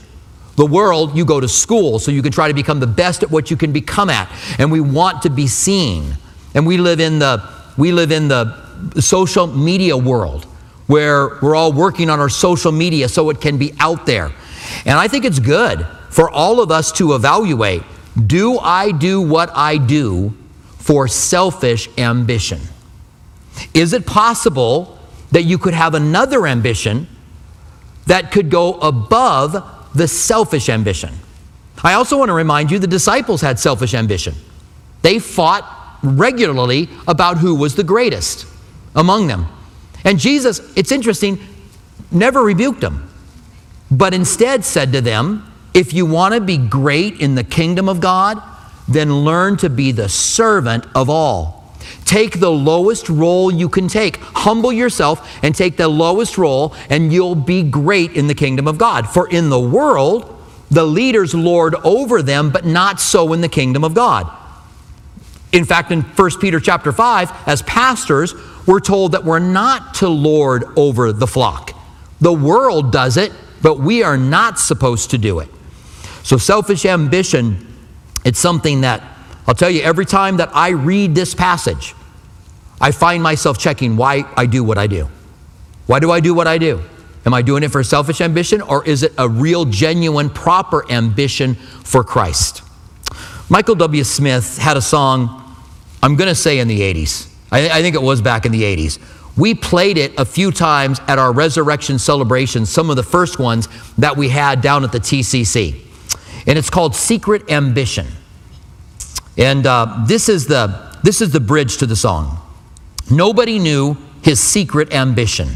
The 0.56 0.66
world, 0.66 1.16
you 1.16 1.24
go 1.24 1.40
to 1.40 1.48
school 1.48 1.98
so 1.98 2.10
you 2.10 2.22
can 2.22 2.32
try 2.32 2.48
to 2.48 2.54
become 2.54 2.78
the 2.80 2.86
best 2.86 3.22
at 3.22 3.30
what 3.30 3.50
you 3.50 3.56
can 3.56 3.72
become 3.72 4.10
at. 4.10 4.30
And 4.58 4.70
we 4.70 4.80
want 4.80 5.22
to 5.22 5.30
be 5.30 5.46
seen. 5.46 6.16
And 6.54 6.66
we 6.66 6.76
live 6.76 7.00
in 7.00 7.18
the, 7.18 7.42
we 7.78 7.92
live 7.92 8.12
in 8.12 8.28
the 8.28 9.00
social 9.00 9.46
media 9.46 9.96
world 9.96 10.44
where 10.86 11.38
we're 11.40 11.54
all 11.54 11.72
working 11.72 12.10
on 12.10 12.20
our 12.20 12.28
social 12.28 12.72
media 12.72 13.08
so 13.08 13.30
it 13.30 13.40
can 13.40 13.56
be 13.56 13.72
out 13.80 14.04
there. 14.04 14.32
And 14.84 14.98
I 14.98 15.08
think 15.08 15.24
it's 15.24 15.38
good 15.38 15.86
for 16.10 16.30
all 16.30 16.60
of 16.60 16.70
us 16.70 16.92
to 16.92 17.14
evaluate 17.14 17.82
do 18.26 18.58
I 18.58 18.92
do 18.92 19.22
what 19.22 19.50
I 19.54 19.78
do 19.78 20.34
for 20.78 21.08
selfish 21.08 21.88
ambition? 21.96 22.60
Is 23.72 23.94
it 23.94 24.06
possible 24.06 24.98
that 25.30 25.44
you 25.44 25.58
could 25.58 25.74
have 25.74 25.94
another 25.94 26.46
ambition 26.46 27.08
that 28.06 28.30
could 28.30 28.50
go 28.50 28.74
above 28.74 29.90
the 29.94 30.08
selfish 30.08 30.68
ambition. 30.68 31.10
I 31.82 31.94
also 31.94 32.18
want 32.18 32.28
to 32.28 32.34
remind 32.34 32.70
you 32.70 32.78
the 32.78 32.86
disciples 32.86 33.40
had 33.40 33.58
selfish 33.58 33.94
ambition. 33.94 34.34
They 35.02 35.18
fought 35.18 35.98
regularly 36.02 36.88
about 37.08 37.38
who 37.38 37.54
was 37.54 37.74
the 37.74 37.84
greatest 37.84 38.46
among 38.94 39.26
them. 39.26 39.46
And 40.04 40.18
Jesus, 40.18 40.60
it's 40.76 40.92
interesting, 40.92 41.38
never 42.10 42.42
rebuked 42.42 42.80
them, 42.80 43.10
but 43.92 44.14
instead 44.14 44.64
said 44.64 44.90
to 44.92 45.02
them, 45.02 45.46
If 45.74 45.92
you 45.92 46.06
want 46.06 46.32
to 46.34 46.40
be 46.40 46.56
great 46.56 47.20
in 47.20 47.34
the 47.34 47.44
kingdom 47.44 47.90
of 47.90 48.00
God, 48.00 48.42
then 48.88 49.14
learn 49.14 49.58
to 49.58 49.68
be 49.68 49.92
the 49.92 50.08
servant 50.08 50.86
of 50.94 51.10
all. 51.10 51.76
Take 52.06 52.40
the 52.40 52.50
lowest 52.50 53.10
role 53.10 53.52
you 53.52 53.68
can 53.68 53.88
take. 53.88 54.16
Humble 54.16 54.72
yourself 54.72 55.44
and 55.44 55.54
take 55.54 55.76
the 55.76 55.88
lowest 55.88 56.38
role, 56.38 56.74
and 56.88 57.12
you'll 57.12 57.34
be 57.34 57.62
great 57.62 58.12
in 58.12 58.28
the 58.28 58.34
kingdom 58.34 58.66
of 58.66 58.78
God. 58.78 59.08
For 59.08 59.28
in 59.28 59.50
the 59.50 59.60
world, 59.60 60.42
the 60.70 60.84
leaders 60.84 61.34
lord 61.34 61.74
over 61.84 62.22
them, 62.22 62.50
but 62.50 62.64
not 62.64 62.98
so 62.98 63.34
in 63.34 63.42
the 63.42 63.48
kingdom 63.48 63.84
of 63.84 63.92
God. 63.92 64.30
In 65.52 65.66
fact, 65.66 65.92
in 65.92 66.00
1 66.00 66.30
Peter 66.40 66.60
chapter 66.60 66.92
5, 66.92 67.30
as 67.46 67.60
pastors, 67.62 68.34
we're 68.66 68.80
told 68.80 69.12
that 69.12 69.24
we're 69.24 69.38
not 69.38 69.94
to 69.94 70.08
lord 70.08 70.64
over 70.76 71.12
the 71.12 71.26
flock. 71.26 71.74
The 72.22 72.32
world 72.32 72.90
does 72.90 73.18
it, 73.18 73.32
but 73.62 73.78
we 73.78 74.02
are 74.02 74.16
not 74.16 74.58
supposed 74.58 75.10
to 75.10 75.18
do 75.18 75.38
it. 75.38 75.48
So, 76.22 76.36
selfish 76.36 76.84
ambition, 76.84 77.66
it's 78.24 78.38
something 78.38 78.82
that 78.82 79.02
I'll 79.46 79.54
tell 79.54 79.70
you 79.70 79.82
every 79.82 80.06
time 80.06 80.36
that 80.36 80.50
I 80.54 80.70
read 80.70 81.14
this 81.14 81.34
passage, 81.34 81.94
I 82.80 82.90
find 82.90 83.22
myself 83.22 83.58
checking 83.58 83.96
why 83.96 84.24
I 84.36 84.46
do 84.46 84.62
what 84.62 84.78
I 84.78 84.86
do. 84.86 85.08
Why 85.86 85.98
do 85.98 86.10
I 86.10 86.20
do 86.20 86.34
what 86.34 86.46
I 86.46 86.58
do? 86.58 86.82
Am 87.24 87.34
I 87.34 87.42
doing 87.42 87.62
it 87.62 87.70
for 87.70 87.82
selfish 87.84 88.20
ambition 88.20 88.60
or 88.60 88.84
is 88.84 89.02
it 89.02 89.12
a 89.18 89.28
real, 89.28 89.64
genuine, 89.64 90.30
proper 90.30 90.90
ambition 90.90 91.54
for 91.54 92.02
Christ? 92.02 92.62
Michael 93.48 93.74
W. 93.76 94.02
Smith 94.02 94.58
had 94.58 94.76
a 94.76 94.82
song, 94.82 95.56
I'm 96.02 96.16
going 96.16 96.28
to 96.28 96.34
say 96.34 96.58
in 96.58 96.68
the 96.68 96.80
80s. 96.80 97.28
I, 97.52 97.68
I, 97.68 97.82
think 97.82 97.94
it 97.94 98.02
was 98.02 98.20
back 98.22 98.46
in 98.46 98.52
the 98.52 98.62
80s. 98.62 98.98
We 99.36 99.54
played 99.54 99.96
it 99.96 100.18
a 100.18 100.24
few 100.24 100.52
times 100.52 101.00
at 101.08 101.18
our 101.18 101.32
resurrection 101.32 101.98
celebrations, 101.98 102.70
some 102.70 102.90
of 102.90 102.96
the 102.96 103.02
first 103.02 103.38
ones 103.38 103.68
that 103.96 104.16
we 104.16 104.28
had 104.28 104.60
down 104.60 104.84
at 104.84 104.92
the 104.92 105.00
TCC. 105.00 105.80
And 106.46 106.58
it's 106.58 106.70
called 106.70 106.94
Secret 106.94 107.50
Ambition. 107.50 108.06
And 109.38 109.66
uh, 109.66 110.04
this, 110.06 110.28
is 110.28 110.46
the, 110.46 110.98
this 111.02 111.22
is 111.22 111.30
the 111.32 111.40
bridge 111.40 111.78
to 111.78 111.86
the 111.86 111.96
song. 111.96 112.38
Nobody 113.10 113.58
knew 113.58 113.96
his 114.22 114.38
secret 114.38 114.92
ambition. 114.92 115.48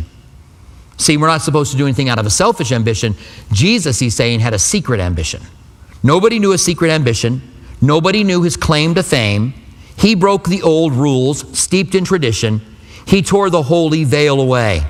See, 0.97 1.18
we're 1.18 1.26
not 1.26 1.42
supposed 1.42 1.73
to 1.73 1.76
do 1.76 1.85
anything 1.85 2.09
out 2.09 2.18
of 2.18 2.25
a 2.25 2.30
selfish 2.30 2.73
ambition. 2.73 3.14
Jesus, 3.52 3.99
he's 3.99 4.14
saying, 4.14 4.40
had 4.40 4.54
a 4.54 4.59
secret 4.59 5.00
ambition. 5.00 5.42
Nobody 6.02 6.38
knew 6.38 6.52
his 6.52 6.62
secret 6.62 6.90
ambition. 6.90 7.42
Nobody 7.83 8.25
knew 8.25 8.42
his 8.42 8.56
claim 8.56 8.95
to 8.95 9.02
fame. 9.02 9.52
He 9.99 10.14
broke 10.14 10.49
the 10.49 10.62
old 10.62 10.95
rules, 10.95 11.59
steeped 11.59 11.95
in 11.95 12.04
tradition. 12.04 12.62
He 13.07 13.23
tore 13.23 13.51
the 13.51 13.63
holy 13.63 14.05
veil 14.05 14.41
away, 14.41 14.83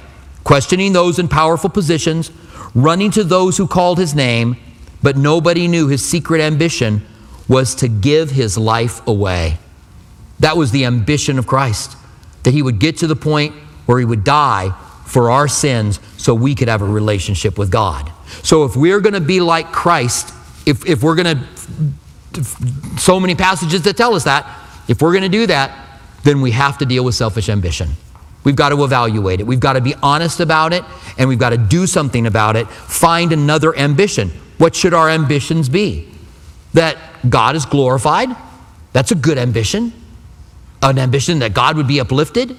questioning 0.43 0.93
those 0.93 1.19
in 1.19 1.29
powerful 1.29 1.71
positions, 1.71 2.31
running 2.75 3.11
to 3.13 3.23
those 3.23 3.57
who 3.57 3.67
called 3.67 3.99
his 3.99 4.15
name, 4.15 4.57
but 5.03 5.17
nobody 5.17 5.69
knew 5.69 5.87
his 5.89 6.05
secret 6.05 6.41
ambition 6.41 7.07
was 7.47 7.75
to 7.77 7.89
give 7.89 8.31
his 8.31 8.57
life 8.59 9.07
away. 9.07 9.59
That 10.41 10.57
was 10.57 10.71
the 10.71 10.85
ambition 10.85 11.39
of 11.39 11.47
Christ, 11.47 11.97
that 12.43 12.53
he 12.53 12.63
would 12.63 12.79
get 12.79 12.99
to 12.99 13.07
the 13.07 13.17
point 13.17 13.55
where 13.85 13.99
he 13.99 14.05
would 14.05 14.25
die 14.25 14.75
for 15.05 15.31
our 15.31 15.47
sins 15.47 16.01
so 16.17 16.35
we 16.35 16.55
could 16.55 16.69
have 16.69 16.83
a 16.83 16.87
relationship 16.87 17.57
with 17.59 17.71
God. 17.71 18.11
So 18.43 18.65
if 18.65 18.77
we're 18.77 19.01
going 19.01 19.15
to 19.15 19.21
be 19.21 19.41
like 19.41 19.73
Christ, 19.73 20.35
if, 20.67 20.85
if 20.87 21.03
we're 21.03 21.15
going 21.15 21.39
to, 21.39 22.99
so 22.99 23.21
many 23.21 23.35
passages 23.35 23.83
that 23.83 23.97
tell 23.97 24.15
us 24.15 24.25
that, 24.25 24.47
if 24.89 25.01
we're 25.01 25.13
going 25.13 25.23
to 25.23 25.29
do 25.29 25.47
that, 25.47 26.01
then 26.25 26.41
we 26.41 26.51
have 26.51 26.79
to 26.79 26.87
deal 26.87 27.05
with 27.05 27.15
selfish 27.15 27.49
ambition. 27.49 27.91
We've 28.47 28.55
got 28.55 28.69
to 28.69 28.85
evaluate 28.85 29.41
it. 29.41 29.43
We've 29.43 29.59
got 29.59 29.73
to 29.73 29.81
be 29.81 29.97
honest 30.05 30.39
about 30.39 30.73
it, 30.73 30.85
and 31.19 31.29
we've 31.29 31.37
got 31.37 31.51
to 31.51 31.59
do 31.59 31.85
something 31.85 32.29
about 32.29 32.55
it. 32.55 32.69
Find 32.69 33.33
another 33.33 33.77
ambition. 33.77 34.31
What 34.59 34.77
should 34.77 34.95
our 34.95 35.11
ambitions 35.11 35.69
be? 35.69 36.09
That 36.73 36.97
God 37.29 37.57
is 37.57 37.67
glorified. 37.67 38.29
That's 38.93 39.11
a 39.11 39.17
good 39.17 39.37
ambition. 39.37 39.93
An 40.81 40.97
ambition 40.97 41.41
that 41.41 41.55
God 41.55 41.77
would 41.77 41.89
be 41.89 41.99
uplifted, 41.99 42.57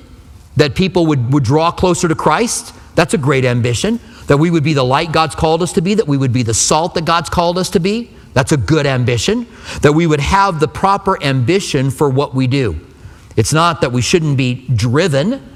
that 0.57 0.75
people 0.75 1.05
would, 1.05 1.31
would 1.31 1.45
draw 1.45 1.71
closer 1.71 2.09
to 2.09 2.15
Christ. 2.15 2.75
That's 2.95 3.13
a 3.13 3.17
great 3.17 3.45
ambition. 3.45 4.01
That 4.25 4.39
we 4.39 4.51
would 4.51 4.65
be 4.65 4.73
the 4.73 4.83
light 4.83 5.13
God's 5.13 5.35
called 5.35 5.63
us 5.63 5.71
to 5.71 5.81
be, 5.81 5.93
that 5.93 6.05
we 6.05 6.17
would 6.17 6.33
be 6.33 6.43
the 6.43 6.53
salt 6.53 6.95
that 6.95 7.05
God's 7.05 7.29
called 7.29 7.57
us 7.57 7.69
to 7.69 7.79
be. 7.79 8.11
That's 8.33 8.51
a 8.51 8.57
good 8.57 8.85
ambition. 8.85 9.47
That 9.83 9.93
we 9.93 10.05
would 10.05 10.19
have 10.19 10.59
the 10.59 10.67
proper 10.67 11.23
ambition 11.23 11.91
for 11.91 12.09
what 12.09 12.35
we 12.35 12.45
do. 12.45 12.77
It's 13.37 13.53
not 13.53 13.79
that 13.79 13.93
we 13.93 14.01
shouldn't 14.01 14.35
be 14.35 14.67
driven, 14.67 15.53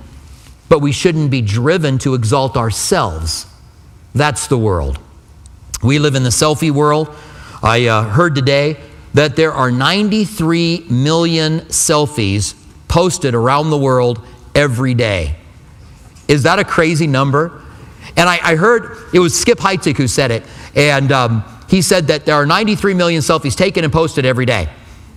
but 0.72 0.80
we 0.80 0.94
shouldn't 0.94 1.30
be 1.30 1.42
driven 1.42 1.98
to 1.98 2.14
exalt 2.14 2.56
ourselves. 2.56 3.46
That's 4.16 4.48
the 4.48 4.58
world. 4.58 5.00
We 5.84 6.00
live 6.00 6.16
in 6.16 6.24
the 6.24 6.30
selfie 6.30 6.72
world. 6.72 7.14
I 7.62 7.88
uh, 7.88 8.04
heard 8.04 8.36
today 8.36 8.78
that 9.14 9.36
there 9.36 9.52
are 9.52 9.70
93 9.70 10.86
million 10.90 11.60
selfies 11.64 12.56
posted 12.88 13.36
around 13.36 13.70
the 13.70 13.78
world 13.78 14.26
every 14.56 14.94
day. 14.94 15.36
Is 16.30 16.44
that 16.44 16.58
a 16.58 16.64
crazy 16.64 17.06
number? 17.06 17.62
And 18.16 18.30
I, 18.30 18.40
I 18.42 18.56
heard 18.56 18.98
it 19.14 19.20
was 19.20 19.38
Skip 19.38 19.58
Heitzig 19.58 19.98
who 19.98 20.08
said 20.08 20.32
it, 20.32 20.46
and 20.74 21.12
um, 21.12 21.44
he 21.68 21.82
said 21.82 22.08
that 22.08 22.26
there 22.26 22.36
are 22.36 22.46
93 22.46 22.94
million 22.94 23.22
selfies 23.22 23.58
taken 23.58 23.84
and 23.84 23.92
posted 23.92 24.26
every 24.26 24.46
day. 24.46 24.70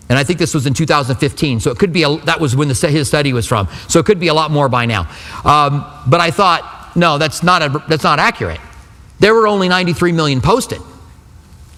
And 0.09 0.19
I 0.19 0.25
think 0.25 0.39
this 0.39 0.53
was 0.53 0.67
in 0.67 0.75
2015, 0.75 1.61
so 1.61 1.71
it 1.71 1.79
could 1.79 1.93
be 1.93 2.03
a, 2.03 2.17
that 2.25 2.39
was 2.39 2.55
when 2.55 2.69
the, 2.69 2.75
his 2.89 3.09
study 3.09 3.33
was 3.33 3.47
from. 3.47 3.69
So 3.89 3.99
it 3.99 4.07
could 4.07 4.21
be 4.21 4.29
a 4.29 4.35
lot 4.35 4.51
more 4.51 4.69
by 4.69 4.85
now. 4.87 5.09
Um, 5.45 5.85
but 6.07 6.21
I 6.21 6.31
thought, 6.31 6.93
no, 6.95 7.17
that's 7.17 7.43
not 7.43 7.63
a, 7.63 7.85
that's 7.89 8.05
not 8.05 8.19
accurate. 8.19 8.61
There 9.21 9.35
were 9.35 9.47
only 9.47 9.69
93 9.69 10.13
million 10.13 10.41
posted. 10.41 10.81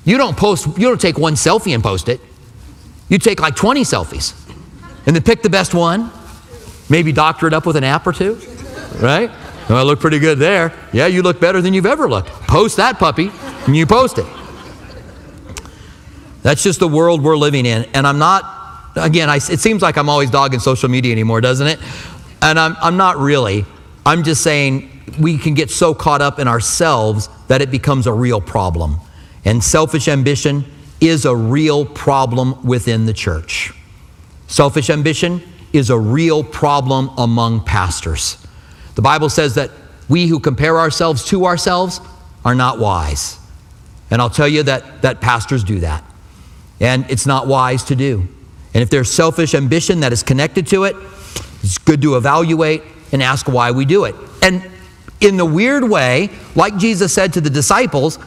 You 0.04 0.18
don't 0.18 0.36
post, 0.36 0.66
you 0.78 0.88
don't 0.88 1.00
take 1.00 1.18
one 1.18 1.34
selfie 1.34 1.74
and 1.74 1.82
post 1.82 2.08
it. 2.08 2.20
You 3.08 3.18
take 3.18 3.40
like 3.40 3.54
20 3.54 3.82
selfies 3.82 4.34
and 5.06 5.14
then 5.14 5.22
pick 5.22 5.42
the 5.42 5.50
best 5.50 5.74
one, 5.74 6.10
maybe 6.88 7.12
doctor 7.12 7.46
it 7.46 7.54
up 7.54 7.66
with 7.66 7.76
an 7.76 7.84
app 7.84 8.06
or 8.06 8.12
two, 8.12 8.34
right? 9.00 9.30
Well, 9.68 9.78
I 9.78 9.82
look 9.82 10.00
pretty 10.00 10.18
good 10.18 10.38
there. 10.38 10.72
Yeah, 10.92 11.06
you 11.06 11.22
look 11.22 11.40
better 11.40 11.60
than 11.60 11.74
you've 11.74 11.86
ever 11.86 12.08
looked. 12.08 12.28
Post 12.28 12.76
that 12.76 12.98
puppy 12.98 13.30
and 13.66 13.76
you 13.76 13.86
post 13.86 14.18
it. 14.18 14.26
That's 16.46 16.62
just 16.62 16.78
the 16.78 16.86
world 16.86 17.24
we're 17.24 17.36
living 17.36 17.66
in. 17.66 17.86
And 17.92 18.06
I'm 18.06 18.20
not, 18.20 18.92
again, 18.94 19.28
I, 19.28 19.38
it 19.38 19.58
seems 19.58 19.82
like 19.82 19.98
I'm 19.98 20.08
always 20.08 20.30
dogging 20.30 20.60
social 20.60 20.88
media 20.88 21.10
anymore, 21.10 21.40
doesn't 21.40 21.66
it? 21.66 21.80
And 22.40 22.56
I'm, 22.56 22.76
I'm 22.80 22.96
not 22.96 23.16
really. 23.16 23.64
I'm 24.06 24.22
just 24.22 24.44
saying 24.44 24.88
we 25.18 25.38
can 25.38 25.54
get 25.54 25.72
so 25.72 25.92
caught 25.92 26.22
up 26.22 26.38
in 26.38 26.46
ourselves 26.46 27.28
that 27.48 27.62
it 27.62 27.72
becomes 27.72 28.06
a 28.06 28.12
real 28.12 28.40
problem. 28.40 29.00
And 29.44 29.60
selfish 29.60 30.06
ambition 30.06 30.64
is 31.00 31.24
a 31.24 31.34
real 31.34 31.84
problem 31.84 32.64
within 32.64 33.06
the 33.06 33.12
church. 33.12 33.72
Selfish 34.46 34.88
ambition 34.88 35.42
is 35.72 35.90
a 35.90 35.98
real 35.98 36.44
problem 36.44 37.10
among 37.18 37.64
pastors. 37.64 38.38
The 38.94 39.02
Bible 39.02 39.30
says 39.30 39.56
that 39.56 39.72
we 40.08 40.28
who 40.28 40.38
compare 40.38 40.78
ourselves 40.78 41.24
to 41.24 41.44
ourselves 41.44 42.00
are 42.44 42.54
not 42.54 42.78
wise. 42.78 43.36
And 44.12 44.22
I'll 44.22 44.30
tell 44.30 44.46
you 44.46 44.62
that, 44.62 45.02
that 45.02 45.20
pastors 45.20 45.64
do 45.64 45.80
that. 45.80 46.04
And 46.80 47.08
it's 47.10 47.26
not 47.26 47.46
wise 47.46 47.84
to 47.84 47.96
do. 47.96 48.28
And 48.74 48.82
if 48.82 48.90
there's 48.90 49.10
selfish 49.10 49.54
ambition 49.54 50.00
that 50.00 50.12
is 50.12 50.22
connected 50.22 50.66
to 50.68 50.84
it, 50.84 50.96
it's 51.62 51.78
good 51.78 52.02
to 52.02 52.16
evaluate 52.16 52.82
and 53.12 53.22
ask 53.22 53.48
why 53.48 53.70
we 53.70 53.84
do 53.84 54.04
it. 54.04 54.14
And 54.42 54.70
in 55.20 55.36
the 55.36 55.46
weird 55.46 55.84
way, 55.84 56.30
like 56.54 56.76
Jesus 56.76 57.12
said 57.12 57.32
to 57.34 57.40
the 57.40 57.48
disciples, 57.48 58.18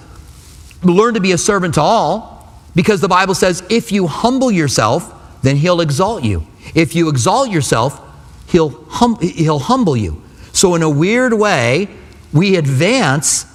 learn 0.82 1.14
to 1.14 1.20
be 1.20 1.34
a 1.34 1.38
servant 1.38 1.76
to 1.76 1.82
all 1.82 2.52
because 2.76 3.02
the 3.02 3.08
Bible 3.08 3.36
says 3.36 3.64
if 3.70 3.92
you 3.92 4.08
humble 4.08 4.50
yourself, 4.50 5.14
then 5.44 5.56
he'll 5.56 5.82
exalt 5.82 6.24
you. 6.24 6.46
If 6.74 6.96
you 6.96 7.10
exalt 7.10 7.50
yourself, 7.50 8.02
he'll, 8.48 8.70
hum- 8.86 9.20
he'll 9.22 9.60
humble 9.60 9.96
you. 9.96 10.22
So, 10.52 10.76
in 10.76 10.82
a 10.82 10.90
weird 10.90 11.34
way, 11.34 11.88
we 12.34 12.56
advance 12.56 13.46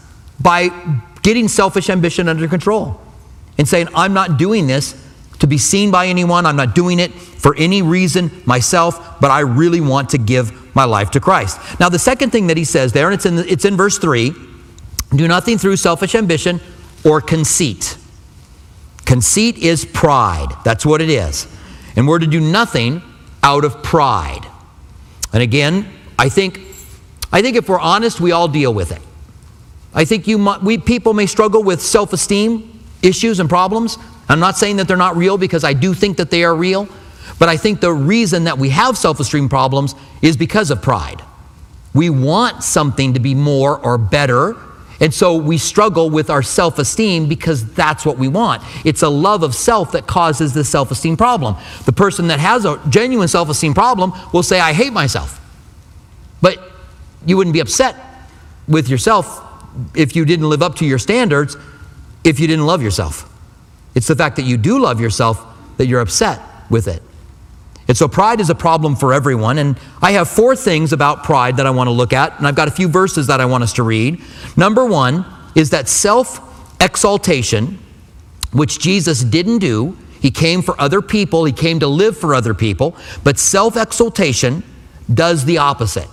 by 0.41 0.71
getting 1.23 1.49
selfish 1.49 1.91
ambition 1.91 2.29
under 2.29 2.47
control 2.49 3.01
and 3.59 3.69
saying, 3.69 3.89
I'm 3.95 4.13
not 4.13 4.39
doing 4.39 4.67
this 4.67 5.01
to 5.41 5.47
be 5.47 5.59
seen 5.59 5.91
by 5.91 6.07
anyone. 6.07 6.47
I'm 6.47 6.57
not 6.57 6.75
doing 6.75 6.99
it 6.99 7.13
for 7.13 7.55
any 7.57 7.83
reason 7.83 8.31
myself, 8.47 9.21
but 9.21 9.31
I 9.31 9.41
really 9.41 9.81
want 9.81 10.11
to 10.11 10.19
give 10.19 10.75
my 10.75 10.85
life 10.85 11.11
to 11.13 11.21
Christ. 11.21 11.59
Now, 11.79 11.89
the 11.89 11.99
second 11.99 12.31
thing 12.31 12.49
that 12.49 12.57
he 12.57 12.65
says 12.65 12.93
there, 12.93 13.07
and 13.07 13.15
it's 13.15 13.27
in, 13.27 13.39
it's 13.39 13.65
in 13.65 13.77
verse 13.77 13.99
3 13.99 14.35
do 15.15 15.29
nothing 15.29 15.59
through 15.59 15.77
selfish 15.77 16.15
ambition 16.15 16.61
or 17.05 17.21
conceit. 17.21 17.97
Conceit 19.05 19.59
is 19.59 19.85
pride. 19.85 20.49
That's 20.65 20.85
what 20.85 21.01
it 21.01 21.11
is. 21.11 21.47
And 21.95 22.09
we're 22.09 22.19
to 22.19 22.27
do 22.27 22.41
nothing 22.41 23.03
out 23.43 23.65
of 23.65 23.83
pride. 23.83 24.47
And 25.33 25.43
again, 25.43 25.89
I 26.19 26.29
think, 26.29 26.59
I 27.33 27.43
think 27.43 27.57
if 27.57 27.69
we're 27.69 27.79
honest, 27.79 28.21
we 28.21 28.33
all 28.33 28.49
deal 28.49 28.73
with 28.73 28.91
it. 28.91 29.03
I 29.93 30.05
think 30.05 30.27
you 30.27 30.57
we, 30.63 30.79
people 30.79 31.15
may 31.15 31.27
struggle 31.27 31.63
with 31.63 31.81
self 31.81 32.13
esteem 32.13 32.74
issues 33.05 33.39
and 33.39 33.49
problems. 33.49 33.99
I'm 34.29 34.41
not 34.41 34.57
saying 34.57 34.77
that 34.77 34.89
they're 34.89 34.97
not 34.97 35.17
real 35.17 35.39
because 35.39 35.65
I 35.65 35.75
do 35.75 35.95
think 35.95 36.17
that 36.17 36.31
they 36.31 36.45
are 36.45 36.55
real. 36.55 36.89
But 37.39 37.49
I 37.49 37.57
think 37.57 37.81
the 37.81 37.93
reason 37.93 38.45
that 38.45 38.59
we 38.59 38.71
have 38.71 38.97
self 38.97 39.21
esteem 39.21 39.49
problems 39.49 39.95
is 40.23 40.37
because 40.37 40.71
of 40.71 40.83
pride. 40.83 41.23
We 41.95 42.11
want 42.11 42.65
something 42.65 43.15
to 43.15 43.21
be 43.21 43.35
more 43.35 43.79
or 43.79 43.99
better. 43.99 44.57
And 45.01 45.13
so 45.13 45.37
we 45.37 45.59
struggle 45.59 46.09
with 46.09 46.31
our 46.31 46.43
self 46.43 46.79
esteem 46.79 47.29
because 47.29 47.73
that's 47.75 48.07
what 48.07 48.17
we 48.17 48.29
want. 48.29 48.63
It's 48.85 49.03
a 49.03 49.09
love 49.09 49.43
of 49.43 49.55
self 49.55 49.93
that 49.93 50.07
causes 50.07 50.55
the 50.55 50.65
self 50.65 50.91
esteem 50.91 51.17
problem. 51.17 51.57
The 51.85 51.93
person 51.93 52.29
that 52.29 52.41
has 52.41 52.65
a 52.65 52.81
genuine 52.89 53.29
self 53.29 53.49
esteem 53.49 53.75
problem 53.75 54.13
will 54.33 54.43
say, 54.43 54.61
I 54.61 54.73
hate 54.73 54.93
myself. 54.93 55.41
But 56.41 56.59
you 57.27 57.37
wouldn't 57.37 57.55
be 57.55 57.61
upset 57.61 57.97
with 58.69 58.89
yourself 58.89 59.41
if 59.95 60.15
you 60.15 60.25
didn't 60.25 60.49
live 60.49 60.63
up 60.63 60.77
to 60.77 60.87
your 60.87 60.99
standards 60.99 61.57
if 62.25 62.41
you 62.41 62.47
didn't 62.47 62.67
love 62.67 62.83
yourself. 62.83 63.31
It's 63.95 64.09
the 64.09 64.17
fact 64.17 64.37
that 64.37 64.43
you 64.43 64.57
do 64.57 64.81
love 64.81 65.01
yourself 65.01 65.45
that 65.77 65.87
you're 65.87 66.01
upset 66.01 66.41
with 66.71 66.89
it. 66.89 67.03
And 67.87 67.97
so 67.97 68.09
pride 68.09 68.41
is 68.41 68.49
a 68.49 68.55
problem 68.55 68.97
for 68.97 69.13
everyone. 69.13 69.59
And 69.59 69.79
I 70.01 70.13
have 70.13 70.29
four 70.29 70.57
things 70.57 70.93
about 70.93 71.23
pride 71.23 71.59
that 71.59 71.67
I 71.67 71.71
want 71.71 71.89
to 71.89 71.93
look 71.93 72.13
at. 72.13 72.37
And 72.39 72.47
I've 72.47 72.55
got 72.55 72.69
a 72.69 72.71
few 72.71 72.89
verses 72.89 73.27
that 73.27 73.41
I 73.41 73.45
want 73.45 73.63
us 73.63 73.75
to 73.75 73.83
read. 73.83 74.23
Number 74.57 74.85
one 74.85 75.27
is 75.55 75.71
that 75.71 75.89
self 75.89 76.41
exaltation, 76.81 77.79
which 78.53 78.79
Jesus 78.79 79.23
didn't 79.23 79.59
do. 79.59 79.97
He 80.21 80.31
came 80.31 80.63
for 80.63 80.81
other 80.81 81.03
people, 81.03 81.45
he 81.45 81.53
came 81.53 81.81
to 81.81 81.87
live 81.87 82.17
for 82.17 82.35
other 82.35 82.55
people. 82.55 82.97
But 83.23 83.39
self 83.39 83.77
exaltation 83.77 84.63
does 85.13 85.45
the 85.45 85.59
opposite. 85.59 86.09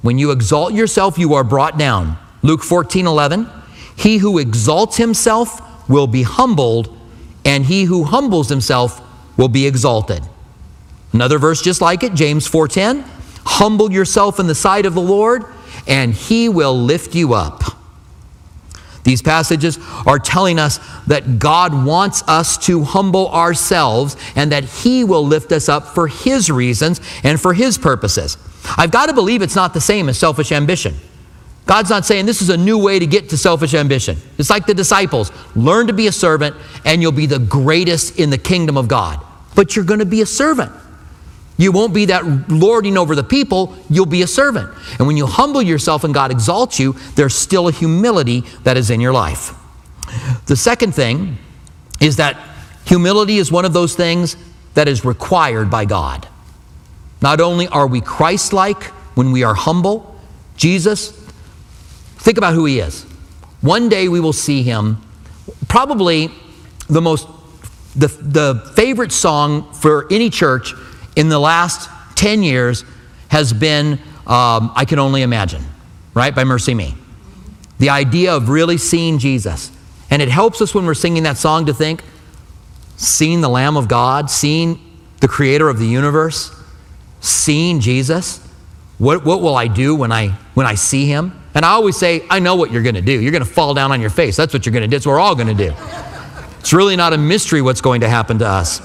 When 0.00 0.18
you 0.18 0.30
exalt 0.30 0.72
yourself, 0.72 1.18
you 1.18 1.34
are 1.34 1.44
brought 1.44 1.76
down. 1.76 2.16
Luke 2.42 2.62
14 2.62 3.06
11. 3.06 3.57
He 3.98 4.18
who 4.18 4.38
exalts 4.38 4.96
himself 4.96 5.60
will 5.88 6.06
be 6.06 6.22
humbled, 6.22 6.96
and 7.44 7.64
he 7.64 7.84
who 7.84 8.04
humbles 8.04 8.48
himself 8.48 9.00
will 9.36 9.48
be 9.48 9.66
exalted. 9.66 10.22
Another 11.12 11.38
verse 11.38 11.60
just 11.62 11.80
like 11.80 12.02
it, 12.02 12.14
James 12.14 12.46
4:10, 12.46 13.04
humble 13.44 13.90
yourself 13.92 14.38
in 14.38 14.46
the 14.46 14.54
sight 14.54 14.86
of 14.86 14.94
the 14.94 15.00
Lord, 15.00 15.44
and 15.86 16.14
he 16.14 16.48
will 16.48 16.78
lift 16.78 17.14
you 17.14 17.34
up. 17.34 17.78
These 19.08 19.22
passages 19.22 19.78
are 20.06 20.18
telling 20.18 20.58
us 20.58 20.78
that 21.06 21.38
God 21.38 21.86
wants 21.86 22.22
us 22.28 22.58
to 22.66 22.84
humble 22.84 23.30
ourselves 23.30 24.18
and 24.36 24.52
that 24.52 24.64
He 24.64 25.02
will 25.02 25.24
lift 25.24 25.50
us 25.50 25.66
up 25.66 25.86
for 25.86 26.08
His 26.08 26.50
reasons 26.50 27.00
and 27.24 27.40
for 27.40 27.54
His 27.54 27.78
purposes. 27.78 28.36
I've 28.76 28.90
got 28.90 29.06
to 29.06 29.14
believe 29.14 29.40
it's 29.40 29.56
not 29.56 29.72
the 29.72 29.80
same 29.80 30.10
as 30.10 30.18
selfish 30.18 30.52
ambition. 30.52 30.94
God's 31.68 31.90
not 31.90 32.06
saying 32.06 32.24
this 32.24 32.40
is 32.40 32.48
a 32.48 32.56
new 32.56 32.78
way 32.78 32.98
to 32.98 33.06
get 33.06 33.28
to 33.28 33.36
selfish 33.36 33.74
ambition. 33.74 34.16
It's 34.38 34.48
like 34.48 34.64
the 34.64 34.72
disciples 34.72 35.30
learn 35.54 35.86
to 35.88 35.92
be 35.92 36.06
a 36.06 36.12
servant 36.12 36.56
and 36.86 37.02
you'll 37.02 37.12
be 37.12 37.26
the 37.26 37.38
greatest 37.38 38.18
in 38.18 38.30
the 38.30 38.38
kingdom 38.38 38.78
of 38.78 38.88
God. 38.88 39.20
But 39.54 39.76
you're 39.76 39.84
going 39.84 40.00
to 40.00 40.06
be 40.06 40.22
a 40.22 40.26
servant. 40.26 40.72
You 41.58 41.70
won't 41.70 41.92
be 41.92 42.06
that 42.06 42.48
lording 42.48 42.96
over 42.96 43.14
the 43.14 43.22
people, 43.22 43.76
you'll 43.90 44.06
be 44.06 44.22
a 44.22 44.26
servant. 44.26 44.72
And 44.98 45.06
when 45.06 45.18
you 45.18 45.26
humble 45.26 45.60
yourself 45.60 46.04
and 46.04 46.14
God 46.14 46.30
exalts 46.30 46.80
you, 46.80 46.94
there's 47.16 47.34
still 47.34 47.68
a 47.68 47.72
humility 47.72 48.44
that 48.62 48.78
is 48.78 48.88
in 48.88 49.02
your 49.02 49.12
life. 49.12 49.52
The 50.46 50.56
second 50.56 50.94
thing 50.94 51.36
is 52.00 52.16
that 52.16 52.38
humility 52.86 53.36
is 53.36 53.52
one 53.52 53.66
of 53.66 53.74
those 53.74 53.94
things 53.94 54.38
that 54.72 54.88
is 54.88 55.04
required 55.04 55.70
by 55.70 55.84
God. 55.84 56.26
Not 57.20 57.42
only 57.42 57.68
are 57.68 57.86
we 57.86 58.00
Christ 58.00 58.54
like 58.54 58.84
when 59.16 59.32
we 59.32 59.42
are 59.42 59.54
humble, 59.54 60.18
Jesus, 60.56 61.17
think 62.18 62.38
about 62.38 62.54
who 62.54 62.64
he 62.64 62.80
is. 62.80 63.04
One 63.60 63.88
day 63.88 64.08
we 64.08 64.20
will 64.20 64.32
see 64.32 64.62
him, 64.62 65.02
probably 65.68 66.30
the 66.88 67.00
most, 67.00 67.28
the, 67.96 68.08
the 68.08 68.72
favorite 68.74 69.12
song 69.12 69.72
for 69.72 70.06
any 70.10 70.30
church 70.30 70.74
in 71.16 71.28
the 71.28 71.38
last 71.38 71.90
10 72.16 72.42
years 72.42 72.84
has 73.28 73.52
been 73.52 73.94
um, 74.26 74.72
I 74.76 74.84
Can 74.86 74.98
Only 74.98 75.22
Imagine, 75.22 75.64
right, 76.14 76.34
by 76.34 76.44
MercyMe. 76.44 76.94
The 77.78 77.90
idea 77.90 78.34
of 78.34 78.48
really 78.48 78.78
seeing 78.78 79.18
Jesus. 79.18 79.70
And 80.10 80.22
it 80.22 80.28
helps 80.28 80.60
us 80.60 80.74
when 80.74 80.86
we're 80.86 80.94
singing 80.94 81.24
that 81.24 81.36
song 81.36 81.66
to 81.66 81.74
think, 81.74 82.02
seeing 82.96 83.40
the 83.40 83.48
Lamb 83.48 83.76
of 83.76 83.88
God, 83.88 84.30
seeing 84.30 84.80
the 85.20 85.28
creator 85.28 85.68
of 85.68 85.78
the 85.78 85.86
universe, 85.86 86.54
seeing 87.20 87.80
Jesus. 87.80 88.38
What, 88.98 89.24
what 89.24 89.40
will 89.40 89.56
I 89.56 89.68
do 89.68 89.94
when 89.94 90.12
I, 90.12 90.28
when 90.54 90.66
I 90.66 90.74
see 90.74 91.06
him? 91.06 91.40
And 91.54 91.64
I 91.64 91.70
always 91.70 91.96
say, 91.96 92.24
I 92.30 92.38
know 92.38 92.54
what 92.54 92.70
you're 92.70 92.82
going 92.82 92.94
to 92.94 93.00
do. 93.00 93.20
You're 93.20 93.32
going 93.32 93.44
to 93.44 93.50
fall 93.50 93.74
down 93.74 93.90
on 93.92 94.00
your 94.00 94.10
face. 94.10 94.36
That's 94.36 94.52
what 94.52 94.66
you're 94.66 94.72
going 94.72 94.82
to 94.82 94.88
do. 94.88 94.96
It's 94.96 95.06
what 95.06 95.12
we're 95.12 95.20
all 95.20 95.34
going 95.34 95.56
to 95.56 95.68
do. 95.68 95.74
It's 96.60 96.72
really 96.72 96.96
not 96.96 97.12
a 97.12 97.18
mystery 97.18 97.62
what's 97.62 97.80
going 97.80 98.02
to 98.02 98.08
happen 98.08 98.38
to 98.40 98.46
us. 98.46 98.80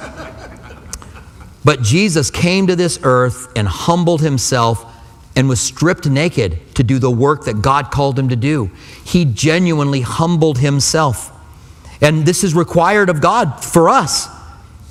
But 1.66 1.82
Jesus 1.82 2.30
came 2.30 2.68
to 2.68 2.76
this 2.76 3.00
earth 3.04 3.52
and 3.56 3.68
humbled 3.68 4.22
himself 4.22 4.86
and 5.36 5.50
was 5.50 5.60
stripped 5.60 6.08
naked 6.08 6.76
to 6.76 6.84
do 6.84 7.00
the 7.00 7.10
work 7.10 7.46
that 7.46 7.62
God 7.62 7.92
called 7.92 8.20
him 8.20 8.30
to 8.30 8.36
do. 8.36 8.70
He 9.04 9.26
genuinely 9.26 10.02
humbled 10.02 10.60
himself. 10.60 11.32
And 12.02 12.26
this 12.26 12.44
is 12.44 12.54
required 12.54 13.10
of 13.10 13.22
God 13.22 13.64
for 13.64 13.90
us. 13.90 14.28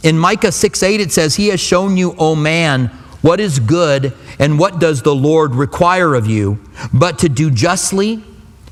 In 0.02 0.18
Micah 0.18 0.50
6 0.50 0.82
8, 0.82 1.00
it 1.00 1.12
says, 1.12 1.36
He 1.36 1.48
has 1.48 1.60
shown 1.60 1.96
you, 1.96 2.14
O 2.18 2.34
man, 2.34 2.90
what 3.22 3.40
is 3.40 3.58
good 3.58 4.12
and 4.38 4.58
what 4.58 4.78
does 4.78 5.02
the 5.02 5.14
Lord 5.14 5.54
require 5.54 6.14
of 6.14 6.26
you, 6.26 6.60
but 6.92 7.20
to 7.20 7.28
do 7.28 7.50
justly, 7.50 8.22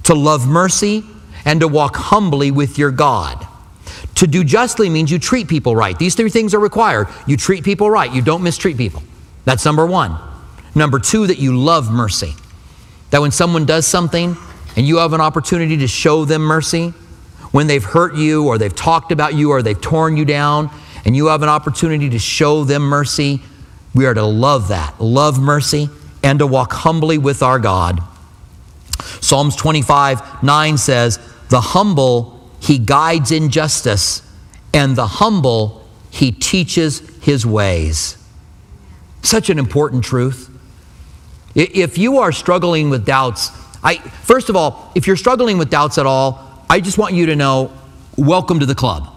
to 0.03 0.15
love 0.15 0.47
mercy, 0.47 1.05
and 1.45 1.61
to 1.61 1.69
walk 1.69 1.97
humbly 1.97 2.51
with 2.51 2.77
your 2.77 2.91
God. 2.91 3.47
To 4.17 4.27
do 4.27 4.45
justly 4.45 4.91
means 4.91 5.11
you 5.11 5.19
treat 5.19 5.49
people 5.49 5.75
right. 5.75 5.99
These 5.99 6.15
three 6.15 6.31
things 6.31 6.53
are 6.53 6.61
required. 6.61 7.09
You 7.27 7.37
treat 7.37 7.65
people 7.65 7.91
right, 7.91 8.13
you 8.13 8.21
don't 8.21 8.43
mistreat 8.43 8.77
people. 8.77 9.03
That's 9.45 9.65
number 9.65 9.87
one. 9.87 10.19
Number 10.75 10.99
two, 10.99 11.27
that 11.27 11.39
you 11.39 11.57
love 11.57 11.91
mercy. 11.91 12.35
That 13.11 13.21
when 13.21 13.31
someone 13.31 13.65
does 13.65 13.87
something 13.87 14.37
and 14.77 14.87
you 14.87 14.99
have 14.99 15.13
an 15.13 15.21
opportunity 15.21 15.79
to 15.79 15.89
show 15.89 16.25
them 16.25 16.43
mercy, 16.43 16.93
when 17.51 17.67
they've 17.67 17.83
hurt 17.83 18.15
you 18.15 18.47
or 18.47 18.59
they've 18.59 18.75
talked 18.75 19.11
about 19.11 19.35
you 19.35 19.51
or 19.51 19.63
they've 19.63 19.81
torn 19.81 20.17
you 20.17 20.25
down, 20.25 20.71
and 21.05 21.17
you 21.17 21.27
have 21.27 21.43
an 21.43 21.49
opportunity 21.49 22.11
to 22.11 22.19
show 22.19 22.65
them 22.65 22.83
mercy, 22.83 23.41
we 23.95 24.07
are 24.07 24.15
to 24.15 24.25
love 24.25 24.69
that, 24.69 25.01
love 25.01 25.41
mercy, 25.41 25.89
and 26.23 26.39
to 26.39 26.47
walk 26.47 26.73
humbly 26.73 27.19
with 27.19 27.43
our 27.43 27.59
God. 27.59 28.01
Psalms 29.21 29.57
25 29.57 30.43
9 30.43 30.79
says, 30.79 31.19
The 31.49 31.61
humble 31.61 32.51
he 32.61 32.79
guides 32.79 33.33
in 33.33 33.51
justice, 33.51 34.23
and 34.73 34.97
the 34.97 35.07
humble 35.07 35.87
he 36.11 36.33
teaches 36.33 37.01
his 37.21 37.47
ways. 37.47 38.17
Such 39.23 39.51
an 39.51 39.59
important 39.59 40.05
truth. 40.05 40.49
If 41.55 41.99
you 41.99 42.19
are 42.19 42.33
struggling 42.33 42.91
with 42.91 43.05
doubts, 43.05 43.51
I, 43.83 43.97
first 43.97 44.49
of 44.49 44.57
all, 44.57 44.93
if 44.95 45.07
you're 45.07 45.17
struggling 45.17 45.59
with 45.59 45.71
doubts 45.71 45.99
at 45.99 46.07
all, 46.07 46.65
I 46.69 46.81
just 46.81 46.99
want 46.99 47.15
you 47.15 47.27
to 47.27 47.37
know 47.37 47.73
welcome 48.17 48.61
to 48.61 48.67
the 48.67 48.75
club. 48.75 49.09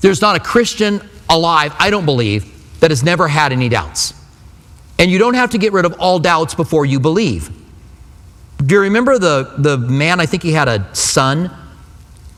There's 0.00 0.20
not 0.20 0.36
a 0.36 0.40
Christian 0.40 1.00
alive, 1.28 1.74
I 1.78 1.90
don't 1.90 2.04
believe, 2.04 2.59
that 2.80 2.90
has 2.90 3.02
never 3.02 3.28
had 3.28 3.52
any 3.52 3.68
doubts. 3.68 4.14
And 4.98 5.10
you 5.10 5.18
don't 5.18 5.34
have 5.34 5.50
to 5.50 5.58
get 5.58 5.72
rid 5.72 5.84
of 5.84 5.94
all 5.98 6.18
doubts 6.18 6.54
before 6.54 6.84
you 6.84 7.00
believe. 7.00 7.50
Do 8.64 8.74
you 8.74 8.80
remember 8.82 9.18
the, 9.18 9.54
the 9.56 9.78
man, 9.78 10.20
I 10.20 10.26
think 10.26 10.42
he 10.42 10.52
had 10.52 10.68
a 10.68 10.94
son 10.94 11.50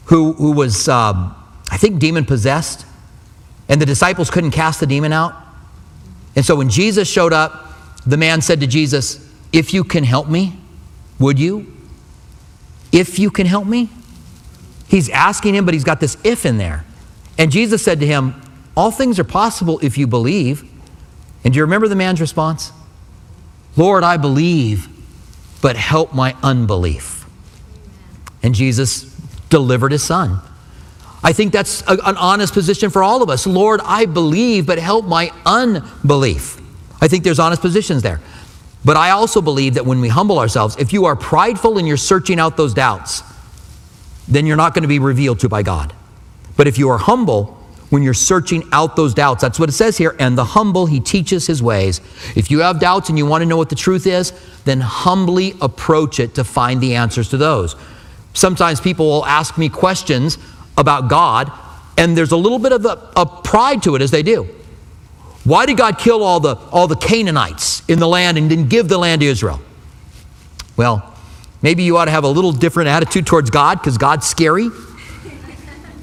who, 0.04 0.32
who 0.34 0.52
was, 0.52 0.88
um, 0.88 1.34
I 1.70 1.76
think, 1.76 1.98
demon 1.98 2.24
possessed, 2.24 2.86
and 3.68 3.80
the 3.80 3.86
disciples 3.86 4.30
couldn't 4.30 4.52
cast 4.52 4.80
the 4.80 4.86
demon 4.86 5.12
out. 5.12 5.34
And 6.36 6.44
so 6.44 6.56
when 6.56 6.68
Jesus 6.68 7.08
showed 7.08 7.32
up, 7.32 7.74
the 8.06 8.16
man 8.16 8.40
said 8.40 8.60
to 8.60 8.66
Jesus, 8.66 9.28
If 9.52 9.74
you 9.74 9.84
can 9.84 10.04
help 10.04 10.28
me, 10.28 10.58
would 11.18 11.38
you? 11.38 11.72
If 12.92 13.18
you 13.18 13.30
can 13.30 13.46
help 13.46 13.66
me? 13.66 13.90
He's 14.88 15.08
asking 15.08 15.54
him, 15.54 15.64
but 15.64 15.74
he's 15.74 15.84
got 15.84 16.00
this 16.00 16.16
if 16.22 16.44
in 16.44 16.58
there. 16.58 16.84
And 17.38 17.50
Jesus 17.50 17.82
said 17.82 18.00
to 18.00 18.06
him, 18.06 18.34
All 18.76 18.90
things 18.90 19.18
are 19.18 19.24
possible 19.24 19.78
if 19.82 19.98
you 19.98 20.06
believe. 20.06 20.68
And 21.44 21.52
do 21.52 21.58
you 21.58 21.64
remember 21.64 21.88
the 21.88 21.96
man's 21.96 22.20
response? 22.20 22.72
Lord, 23.76 24.04
I 24.04 24.16
believe, 24.16 24.88
but 25.60 25.76
help 25.76 26.14
my 26.14 26.36
unbelief. 26.42 27.26
And 28.42 28.54
Jesus 28.54 29.04
delivered 29.48 29.92
his 29.92 30.02
son. 30.02 30.40
I 31.24 31.32
think 31.32 31.52
that's 31.52 31.82
a, 31.82 31.92
an 32.04 32.16
honest 32.16 32.52
position 32.52 32.90
for 32.90 33.02
all 33.02 33.22
of 33.22 33.30
us. 33.30 33.46
Lord, 33.46 33.80
I 33.84 34.06
believe, 34.06 34.66
but 34.66 34.78
help 34.78 35.04
my 35.04 35.30
unbelief. 35.46 36.60
I 37.00 37.08
think 37.08 37.24
there's 37.24 37.38
honest 37.38 37.62
positions 37.62 38.02
there. 38.02 38.20
But 38.84 38.96
I 38.96 39.10
also 39.10 39.40
believe 39.40 39.74
that 39.74 39.86
when 39.86 40.00
we 40.00 40.08
humble 40.08 40.38
ourselves, 40.38 40.76
if 40.76 40.92
you 40.92 41.04
are 41.04 41.14
prideful 41.14 41.78
and 41.78 41.86
you're 41.86 41.96
searching 41.96 42.40
out 42.40 42.56
those 42.56 42.74
doubts, 42.74 43.22
then 44.26 44.46
you're 44.46 44.56
not 44.56 44.74
going 44.74 44.82
to 44.82 44.88
be 44.88 44.98
revealed 44.98 45.40
to 45.40 45.48
by 45.48 45.62
God. 45.62 45.92
But 46.56 46.66
if 46.66 46.78
you 46.78 46.88
are 46.88 46.98
humble, 46.98 47.61
when 47.92 48.02
you're 48.02 48.14
searching 48.14 48.66
out 48.72 48.96
those 48.96 49.12
doubts, 49.12 49.42
that's 49.42 49.58
what 49.58 49.68
it 49.68 49.72
says 49.72 49.98
here, 49.98 50.16
and 50.18 50.38
the 50.38 50.46
humble, 50.46 50.86
he 50.86 50.98
teaches 50.98 51.46
his 51.46 51.62
ways. 51.62 52.00
If 52.34 52.50
you 52.50 52.60
have 52.60 52.80
doubts 52.80 53.10
and 53.10 53.18
you 53.18 53.26
want 53.26 53.42
to 53.42 53.46
know 53.46 53.58
what 53.58 53.68
the 53.68 53.74
truth 53.74 54.06
is, 54.06 54.32
then 54.64 54.80
humbly 54.80 55.54
approach 55.60 56.18
it 56.18 56.36
to 56.36 56.42
find 56.42 56.80
the 56.80 56.94
answers 56.94 57.28
to 57.28 57.36
those. 57.36 57.76
Sometimes 58.32 58.80
people 58.80 59.04
will 59.04 59.26
ask 59.26 59.58
me 59.58 59.68
questions 59.68 60.38
about 60.78 61.10
God, 61.10 61.52
and 61.98 62.16
there's 62.16 62.32
a 62.32 62.36
little 62.36 62.58
bit 62.58 62.72
of 62.72 62.86
a, 62.86 63.10
a 63.14 63.26
pride 63.26 63.82
to 63.82 63.94
it 63.94 64.00
as 64.00 64.10
they 64.10 64.22
do. 64.22 64.48
Why 65.44 65.66
did 65.66 65.76
God 65.76 65.98
kill 65.98 66.22
all 66.22 66.40
the, 66.40 66.56
all 66.70 66.88
the 66.88 66.96
Canaanites 66.96 67.82
in 67.90 67.98
the 67.98 68.08
land 68.08 68.38
and 68.38 68.48
didn't 68.48 68.70
give 68.70 68.88
the 68.88 68.96
land 68.96 69.20
to 69.20 69.26
Israel? 69.26 69.60
Well, 70.78 71.14
maybe 71.60 71.82
you 71.82 71.98
ought 71.98 72.06
to 72.06 72.10
have 72.10 72.24
a 72.24 72.28
little 72.28 72.52
different 72.52 72.88
attitude 72.88 73.26
towards 73.26 73.50
God 73.50 73.80
because 73.80 73.98
God's 73.98 74.26
scary. 74.26 74.70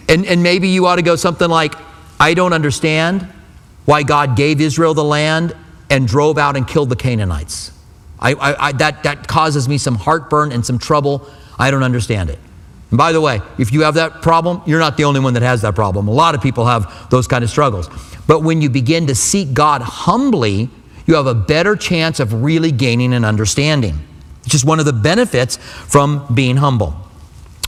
And, 0.10 0.26
and 0.26 0.44
maybe 0.44 0.68
you 0.68 0.88
ought 0.88 0.98
to 0.98 1.02
go 1.02 1.16
something 1.16 1.50
like, 1.50 1.76
I 2.20 2.34
don't 2.34 2.52
understand 2.52 3.22
why 3.86 4.04
God 4.04 4.36
gave 4.36 4.60
Israel 4.60 4.94
the 4.94 5.04
land 5.04 5.56
and 5.90 6.08
drove 6.08 6.38
out 6.38 6.58
and 6.58 6.68
killed 6.68 6.90
the 6.90 6.96
Canaanites. 6.96 7.72
I, 8.20 8.34
I, 8.34 8.68
I, 8.68 8.72
that, 8.74 9.04
that 9.04 9.28
causes 9.28 9.70
me 9.70 9.78
some 9.78 9.96
heartburn 9.96 10.52
and 10.52 10.66
some 10.66 10.78
trouble. 10.78 11.30
I 11.58 11.72
don't 11.72 11.84
understand 11.84 12.30
it. 12.30 12.40
And 12.90 12.98
by 12.98 13.12
the 13.12 13.22
way, 13.22 13.40
if 13.58 13.72
you 13.72 13.82
have 13.82 13.94
that 13.96 14.22
problem, 14.22 14.62
you're 14.66 14.80
not 14.80 14.98
the 14.98 15.06
only 15.06 15.20
one 15.20 15.36
that 15.36 15.44
has 15.44 15.62
that 15.62 15.76
problem. 15.76 16.08
A 16.08 16.12
lot 16.12 16.36
of 16.36 16.42
people 16.42 16.66
have 16.66 17.10
those 17.10 17.28
kind 17.28 17.44
of 17.44 17.50
struggles. 17.50 17.88
But 18.28 18.42
when 18.42 18.62
you 18.62 18.70
begin 18.70 19.08
to 19.08 19.16
seek 19.16 19.54
God 19.54 19.82
humbly, 19.82 20.70
you 21.06 21.16
have 21.16 21.28
a 21.28 21.36
better 21.36 21.76
chance 21.76 22.20
of 22.20 22.44
really 22.44 22.72
gaining 22.72 23.14
an 23.14 23.24
understanding. 23.24 24.00
It's 24.42 24.52
just 24.52 24.66
one 24.66 24.80
of 24.80 24.86
the 24.86 24.94
benefits 24.94 25.58
from 25.58 26.26
being 26.34 26.58
humble. 26.58 26.96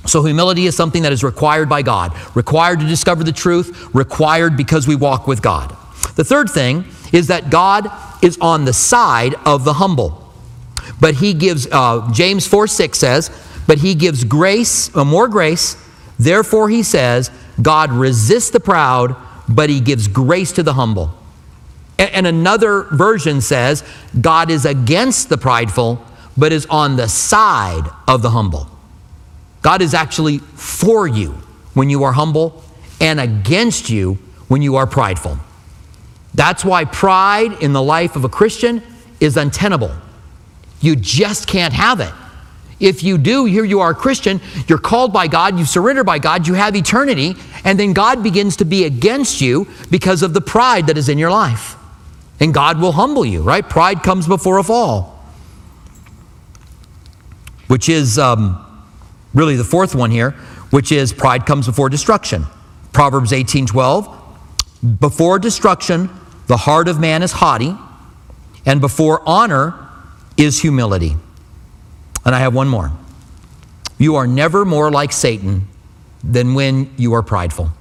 So, 0.08 0.24
humility 0.24 0.66
is 0.66 0.76
something 0.76 1.04
that 1.04 1.12
is 1.12 1.24
required 1.24 1.70
by 1.70 1.84
God, 1.84 2.14
required 2.36 2.80
to 2.80 2.88
discover 2.88 3.24
the 3.24 3.32
truth, 3.32 3.94
required 3.94 4.58
because 4.58 4.88
we 4.88 4.96
walk 4.96 5.28
with 5.28 5.42
God. 5.42 5.76
The 6.16 6.24
third 6.24 6.50
thing 6.50 6.86
is 7.14 7.28
that 7.28 7.50
God 7.50 7.92
is 8.24 8.38
on 8.42 8.66
the 8.66 8.74
side 8.74 9.36
of 9.46 9.64
the 9.64 9.74
humble. 9.74 10.34
But 11.00 11.16
he 11.16 11.34
gives, 11.34 11.68
uh, 11.72 12.12
James 12.12 12.48
4 12.48 12.68
6 12.68 12.98
says, 12.98 13.30
but 13.68 13.78
he 13.78 13.96
gives 13.96 14.24
grace, 14.24 14.96
uh, 14.96 15.06
more 15.06 15.28
grace. 15.28 15.78
Therefore, 16.18 16.70
he 16.70 16.84
says, 16.84 17.32
God 17.62 17.92
resists 17.92 18.50
the 18.50 18.60
proud, 18.60 19.16
but 19.48 19.70
he 19.70 19.80
gives 19.80 20.08
grace 20.08 20.52
to 20.54 20.64
the 20.64 20.74
humble. 20.74 21.14
And, 21.98 22.12
and 22.12 22.28
another 22.28 22.84
version 22.92 23.42
says, 23.42 23.84
God 24.20 24.50
is 24.50 24.66
against 24.66 25.30
the 25.30 25.38
prideful, 25.38 26.04
but 26.38 26.52
is 26.52 26.66
on 26.68 26.96
the 26.96 27.08
side 27.08 27.88
of 28.08 28.22
the 28.22 28.32
humble. 28.32 28.71
God 29.62 29.82
is 29.82 29.94
actually 29.94 30.40
for 30.40 31.08
you 31.08 31.32
when 31.74 31.90
you 31.90 32.04
are 32.04 32.14
humble 32.14 32.64
and 33.00 33.20
against 33.20 33.90
you 33.90 34.18
when 34.48 34.62
you 34.62 34.76
are 34.76 34.88
prideful. 34.88 35.38
That's 36.34 36.64
why 36.64 36.86
pride 36.86 37.62
in 37.62 37.74
the 37.74 37.82
life 37.82 38.16
of 38.16 38.24
a 38.24 38.30
Christian 38.30 38.82
is 39.20 39.38
untenable. 39.38 39.92
You 40.80 40.96
just 40.96 41.48
can't 41.48 41.74
have 41.74 42.00
it. 42.00 42.14
If 42.80 43.04
you 43.04 43.20
do, 43.20 43.46
here 43.46 43.64
you 43.64 43.80
are 43.82 43.92
a 43.92 43.96
Christian, 43.96 44.42
you're 44.68 44.80
called 44.80 45.14
by 45.14 45.28
God, 45.28 45.60
you 45.60 45.66
surrender 45.66 46.04
by 46.04 46.18
God, 46.18 46.48
you 46.48 46.56
have 46.56 46.76
eternity, 46.76 47.36
and 47.64 47.80
then 47.80 47.94
God 47.94 48.24
begins 48.24 48.58
to 48.58 48.66
be 48.66 48.86
against 48.86 49.40
you 49.40 49.68
because 49.92 50.24
of 50.24 50.34
the 50.34 50.42
pride 50.42 50.88
that 50.88 50.98
is 50.98 51.08
in 51.08 51.20
your 51.20 51.30
life. 51.30 51.76
And 52.40 52.52
God 52.52 52.82
will 52.82 52.94
humble 52.94 53.24
you, 53.24 53.44
right? 53.44 53.68
Pride 53.68 54.02
comes 54.02 54.28
before 54.28 54.58
a 54.58 54.64
fall, 54.64 55.24
which 57.68 57.88
is 57.88 58.18
um, 58.18 58.66
really 59.34 59.56
the 59.56 59.64
fourth 59.64 59.96
one 59.96 60.12
here, 60.12 60.32
which 60.72 60.92
is 60.92 61.14
pride 61.14 61.46
comes 61.46 61.68
before 61.68 61.90
destruction. 61.90 62.46
Proverbs 62.94 63.34
18 63.34 63.66
12. 63.66 64.18
Before 65.00 65.40
destruction, 65.40 66.10
the 66.48 66.58
heart 66.58 66.88
of 66.88 67.00
man 67.00 67.24
is 67.24 67.32
haughty, 67.32 67.76
and 68.66 68.82
before 68.82 69.22
honor 69.26 69.88
is 70.38 70.62
humility. 70.62 71.16
And 72.26 72.36
I 72.36 72.40
have 72.40 72.54
one 72.54 72.68
more. 72.68 72.92
You 73.98 74.16
are 74.16 74.28
never 74.28 74.66
more 74.66 74.92
like 74.92 75.12
Satan 75.12 75.68
than 76.24 76.54
when 76.54 76.92
you 76.98 77.14
are 77.14 77.24
prideful. 77.24 77.72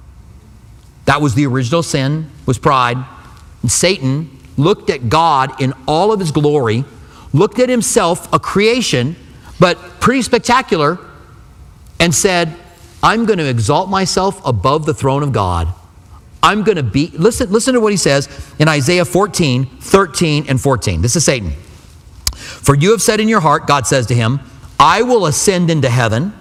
That 1.05 1.21
was 1.21 1.33
the 1.35 1.45
original 1.47 1.83
sin, 1.83 2.29
was 2.45 2.57
pride. 2.57 2.97
And 3.61 3.71
Satan 3.71 4.29
looked 4.57 4.89
at 4.89 5.09
God 5.09 5.59
in 5.59 5.73
all 5.87 6.11
of 6.11 6.19
his 6.19 6.31
glory, 6.31 6.85
looked 7.33 7.59
at 7.59 7.69
himself, 7.69 8.31
a 8.31 8.39
creation, 8.39 9.15
but 9.59 9.77
pretty 9.99 10.21
spectacular, 10.21 10.99
and 12.01 12.13
said, 12.13 12.53
I'm 13.03 13.25
going 13.25 13.39
to 13.39 13.47
exalt 13.47 13.89
myself 13.89 14.41
above 14.45 14.85
the 14.85 14.93
throne 14.93 15.23
of 15.23 15.31
God. 15.31 15.73
I'm 16.43 16.63
going 16.63 16.77
to 16.77 16.83
be, 16.83 17.11
listen, 17.13 17.51
listen 17.51 17.75
to 17.75 17.79
what 17.79 17.93
he 17.93 17.97
says 17.97 18.27
in 18.59 18.67
Isaiah 18.67 19.05
14, 19.05 19.65
13, 19.65 20.45
and 20.49 20.59
14. 20.59 21.01
This 21.01 21.15
is 21.15 21.23
Satan. 21.23 21.51
For 22.33 22.75
you 22.75 22.91
have 22.91 23.01
said 23.01 23.19
in 23.19 23.27
your 23.27 23.39
heart, 23.39 23.67
God 23.67 23.85
says 23.85 24.07
to 24.07 24.15
him, 24.15 24.39
I 24.79 25.03
will 25.03 25.27
ascend 25.27 25.69
into 25.69 25.89
heaven. 25.89 26.33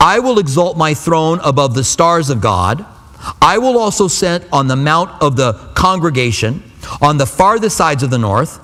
I 0.00 0.18
will 0.18 0.40
exalt 0.40 0.76
my 0.76 0.94
throne 0.94 1.38
above 1.44 1.74
the 1.74 1.84
stars 1.84 2.28
of 2.28 2.40
God. 2.40 2.84
I 3.40 3.58
will 3.58 3.78
also 3.78 4.08
sit 4.08 4.44
on 4.52 4.66
the 4.66 4.76
mount 4.76 5.22
of 5.22 5.36
the 5.36 5.52
congregation 5.74 6.62
on 7.00 7.18
the 7.18 7.26
farthest 7.26 7.76
sides 7.76 8.02
of 8.02 8.10
the 8.10 8.18
north. 8.18 8.58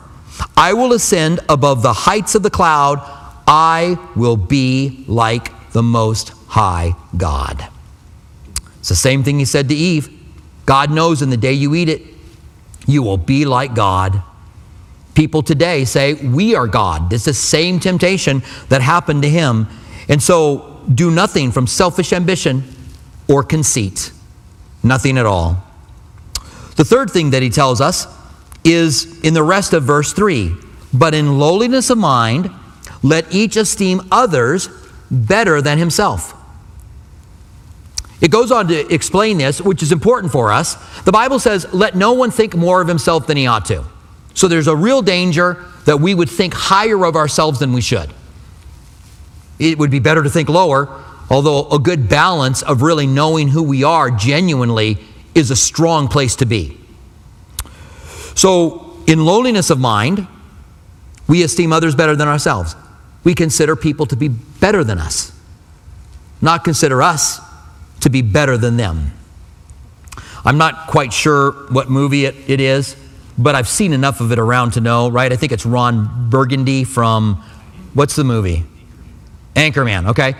I 0.57 0.73
will 0.73 0.93
ascend 0.93 1.41
above 1.49 1.83
the 1.83 1.93
heights 1.93 2.35
of 2.35 2.43
the 2.43 2.51
cloud. 2.51 2.99
I 3.47 3.99
will 4.17 4.37
be 4.37 5.05
like 5.07 5.53
the 5.75 5.83
Most 5.83 6.31
High 6.47 6.95
God. 7.17 7.69
It's 8.79 8.89
the 8.89 8.95
same 8.95 9.25
thing 9.25 9.41
he 9.41 9.45
said 9.45 9.69
to 9.69 9.75
Eve. 9.75 10.09
God 10.67 10.91
knows 10.91 11.21
in 11.21 11.31
the 11.31 11.37
day 11.37 11.53
you 11.53 11.75
eat 11.75 11.89
it, 11.89 12.03
you 12.87 13.03
will 13.03 13.19
be 13.19 13.45
like 13.45 13.75
God. 13.75 14.23
People 15.15 15.43
today 15.43 15.85
say, 15.85 16.15
We 16.15 16.55
are 16.55 16.69
God. 16.69 17.13
It's 17.13 17.25
the 17.25 17.35
same 17.35 17.81
temptation 17.81 18.43
that 18.69 18.83
happened 18.83 19.23
to 19.23 19.29
him. 19.29 19.67
And 20.09 20.23
so 20.23 20.81
do 20.93 21.11
nothing 21.11 21.51
from 21.51 21.67
selfish 21.67 22.13
ambition 22.13 22.63
or 23.29 23.43
conceit. 23.43 24.13
Nothing 24.83 25.19
at 25.19 25.27
all. 25.27 25.63
The 26.77 26.85
third 26.85 27.11
thing 27.11 27.31
that 27.31 27.43
he 27.43 27.51
tells 27.51 27.81
us 27.81 28.07
is 28.63 29.21
in 29.23 29.35
the 29.35 29.43
rest 29.43 29.73
of 29.73 29.83
verse 29.83 30.13
3 30.13 30.55
But 30.93 31.15
in 31.15 31.39
lowliness 31.39 31.91
of 31.91 31.99
mind, 31.99 32.51
let 33.03 33.35
each 33.35 33.57
esteem 33.57 34.03
others 34.13 34.69
better 35.15 35.63
than 35.63 35.79
himself. 35.79 36.35
It 38.21 38.31
goes 38.31 38.51
on 38.51 38.69
to 38.69 38.93
explain 38.93 39.39
this, 39.39 39.61
which 39.61 39.83
is 39.83 39.93
important 39.93 40.33
for 40.33 40.51
us. 40.51 40.77
The 41.03 41.13
Bible 41.13 41.39
says, 41.39 41.67
Let 41.73 41.95
no 41.95 42.13
one 42.13 42.31
think 42.31 42.55
more 42.57 42.81
of 42.81 42.89
himself 42.89 43.27
than 43.27 43.37
he 43.37 43.47
ought 43.47 43.67
to. 43.67 43.85
So 44.35 44.49
there's 44.49 44.67
a 44.67 44.77
real 44.77 45.03
danger 45.03 45.65
that 45.85 45.99
we 45.99 46.15
would 46.15 46.31
think 46.31 46.55
higher 46.55 47.05
of 47.05 47.17
ourselves 47.17 47.59
than 47.59 47.73
we 47.73 47.81
should. 47.81 48.11
It 49.59 49.79
would 49.79 49.91
be 49.91 49.99
better 49.99 50.23
to 50.23 50.31
think 50.31 50.49
lower, 50.49 50.89
although 51.31 51.69
a 51.69 51.79
good 51.79 52.09
balance 52.09 52.63
of 52.63 52.83
really 52.83 53.07
knowing 53.07 53.49
who 53.49 53.63
we 53.63 53.85
are 53.85 54.11
genuinely 54.11 54.99
is 55.35 55.51
a 55.51 55.57
strong 55.57 56.09
place 56.09 56.37
to 56.37 56.47
be. 56.47 56.79
So, 58.35 58.97
in 59.07 59.25
lowliness 59.25 59.71
of 59.71 59.79
mind, 59.79 60.27
we 61.29 61.43
esteem 61.43 61.73
others 61.73 61.95
better 61.95 62.17
than 62.17 62.27
ourselves. 62.27 62.75
We 63.25 63.35
consider 63.35 63.75
people 63.75 64.07
to 64.07 64.17
be 64.17 64.29
better 64.29 64.85
than 64.85 64.99
us, 64.99 65.33
not 66.41 66.63
consider 66.63 67.03
us 67.03 67.41
to 68.01 68.11
be 68.11 68.23
better 68.23 68.57
than 68.57 68.77
them. 68.77 69.13
I'm 70.45 70.59
not 70.59 70.87
quite 70.89 71.13
sure 71.13 71.53
what 71.71 71.91
movie 71.91 72.27
it, 72.27 72.35
it 72.47 72.61
is 72.61 72.97
but 73.37 73.55
I've 73.55 73.69
seen 73.69 73.93
enough 73.93 74.21
of 74.21 74.33
it 74.33 74.39
around 74.39 74.73
to 74.73 74.81
know, 74.81 75.09
right? 75.09 75.33
I 75.33 75.37
think 75.37 75.53
it's 75.53 75.67
Ron 75.67 76.31
Burgundy 76.31 76.85
from, 76.85 77.43
what's 77.93 78.17
the 78.17 78.25
movie? 78.25 78.65
Anchorman, 79.55 80.11
okay? 80.11 80.35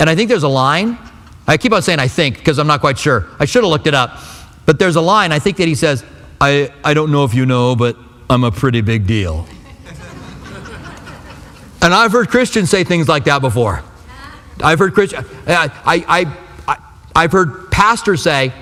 And 0.00 0.08
I 0.08 0.14
think 0.14 0.28
there's 0.28 0.44
a 0.44 0.48
line. 0.48 0.98
I 1.46 1.56
keep 1.56 1.72
on 1.72 1.82
saying 1.82 1.98
I 1.98 2.08
think 2.08 2.38
because 2.38 2.58
I'm 2.58 2.66
not 2.66 2.80
quite 2.80 2.98
sure. 2.98 3.26
I 3.38 3.44
should 3.44 3.64
have 3.64 3.70
looked 3.70 3.86
it 3.86 3.94
up. 3.94 4.18
But 4.66 4.78
there's 4.78 4.96
a 4.96 5.00
line, 5.00 5.32
I 5.32 5.38
think 5.38 5.56
that 5.58 5.68
he 5.68 5.74
says, 5.74 6.04
I, 6.40 6.72
I 6.84 6.94
don't 6.94 7.10
know 7.10 7.24
if 7.24 7.34
you 7.34 7.46
know, 7.46 7.74
but 7.74 7.96
I'm 8.28 8.44
a 8.44 8.50
pretty 8.50 8.80
big 8.80 9.06
deal. 9.06 9.46
And 11.80 11.94
I've 11.94 12.12
heard 12.12 12.28
Christians 12.28 12.70
say 12.70 12.84
things 12.84 13.08
like 13.08 13.24
that 13.24 13.40
before. 13.40 13.82
I've 14.62 14.78
heard 14.78 14.94
Christians, 14.94 15.26
I, 15.46 15.70
I, 15.84 16.24
I, 16.66 16.78
I've 17.14 17.32
heard 17.32 17.70
pastors 17.70 18.22
say, 18.22 18.52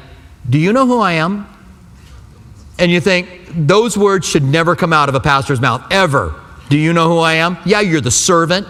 Do 0.49 0.59
you 0.59 0.73
know 0.73 0.87
who 0.87 1.01
I 1.01 1.13
am? 1.13 1.47
And 2.79 2.91
you 2.91 3.01
think, 3.01 3.47
those 3.57 3.97
words 3.97 4.27
should 4.27 4.43
never 4.43 4.77
come 4.77 4.93
out 4.93 5.09
of 5.09 5.15
a 5.15 5.21
pastor's 5.21 5.61
mouth, 5.61 5.83
ever. 5.91 6.35
Do 6.69 6.77
you 6.77 6.93
know 6.93 7.09
who 7.09 7.19
I 7.19 7.35
am? 7.35 7.57
Yeah, 7.65 7.81
you're 7.81 8.03
the 8.03 8.11
servant, 8.11 8.67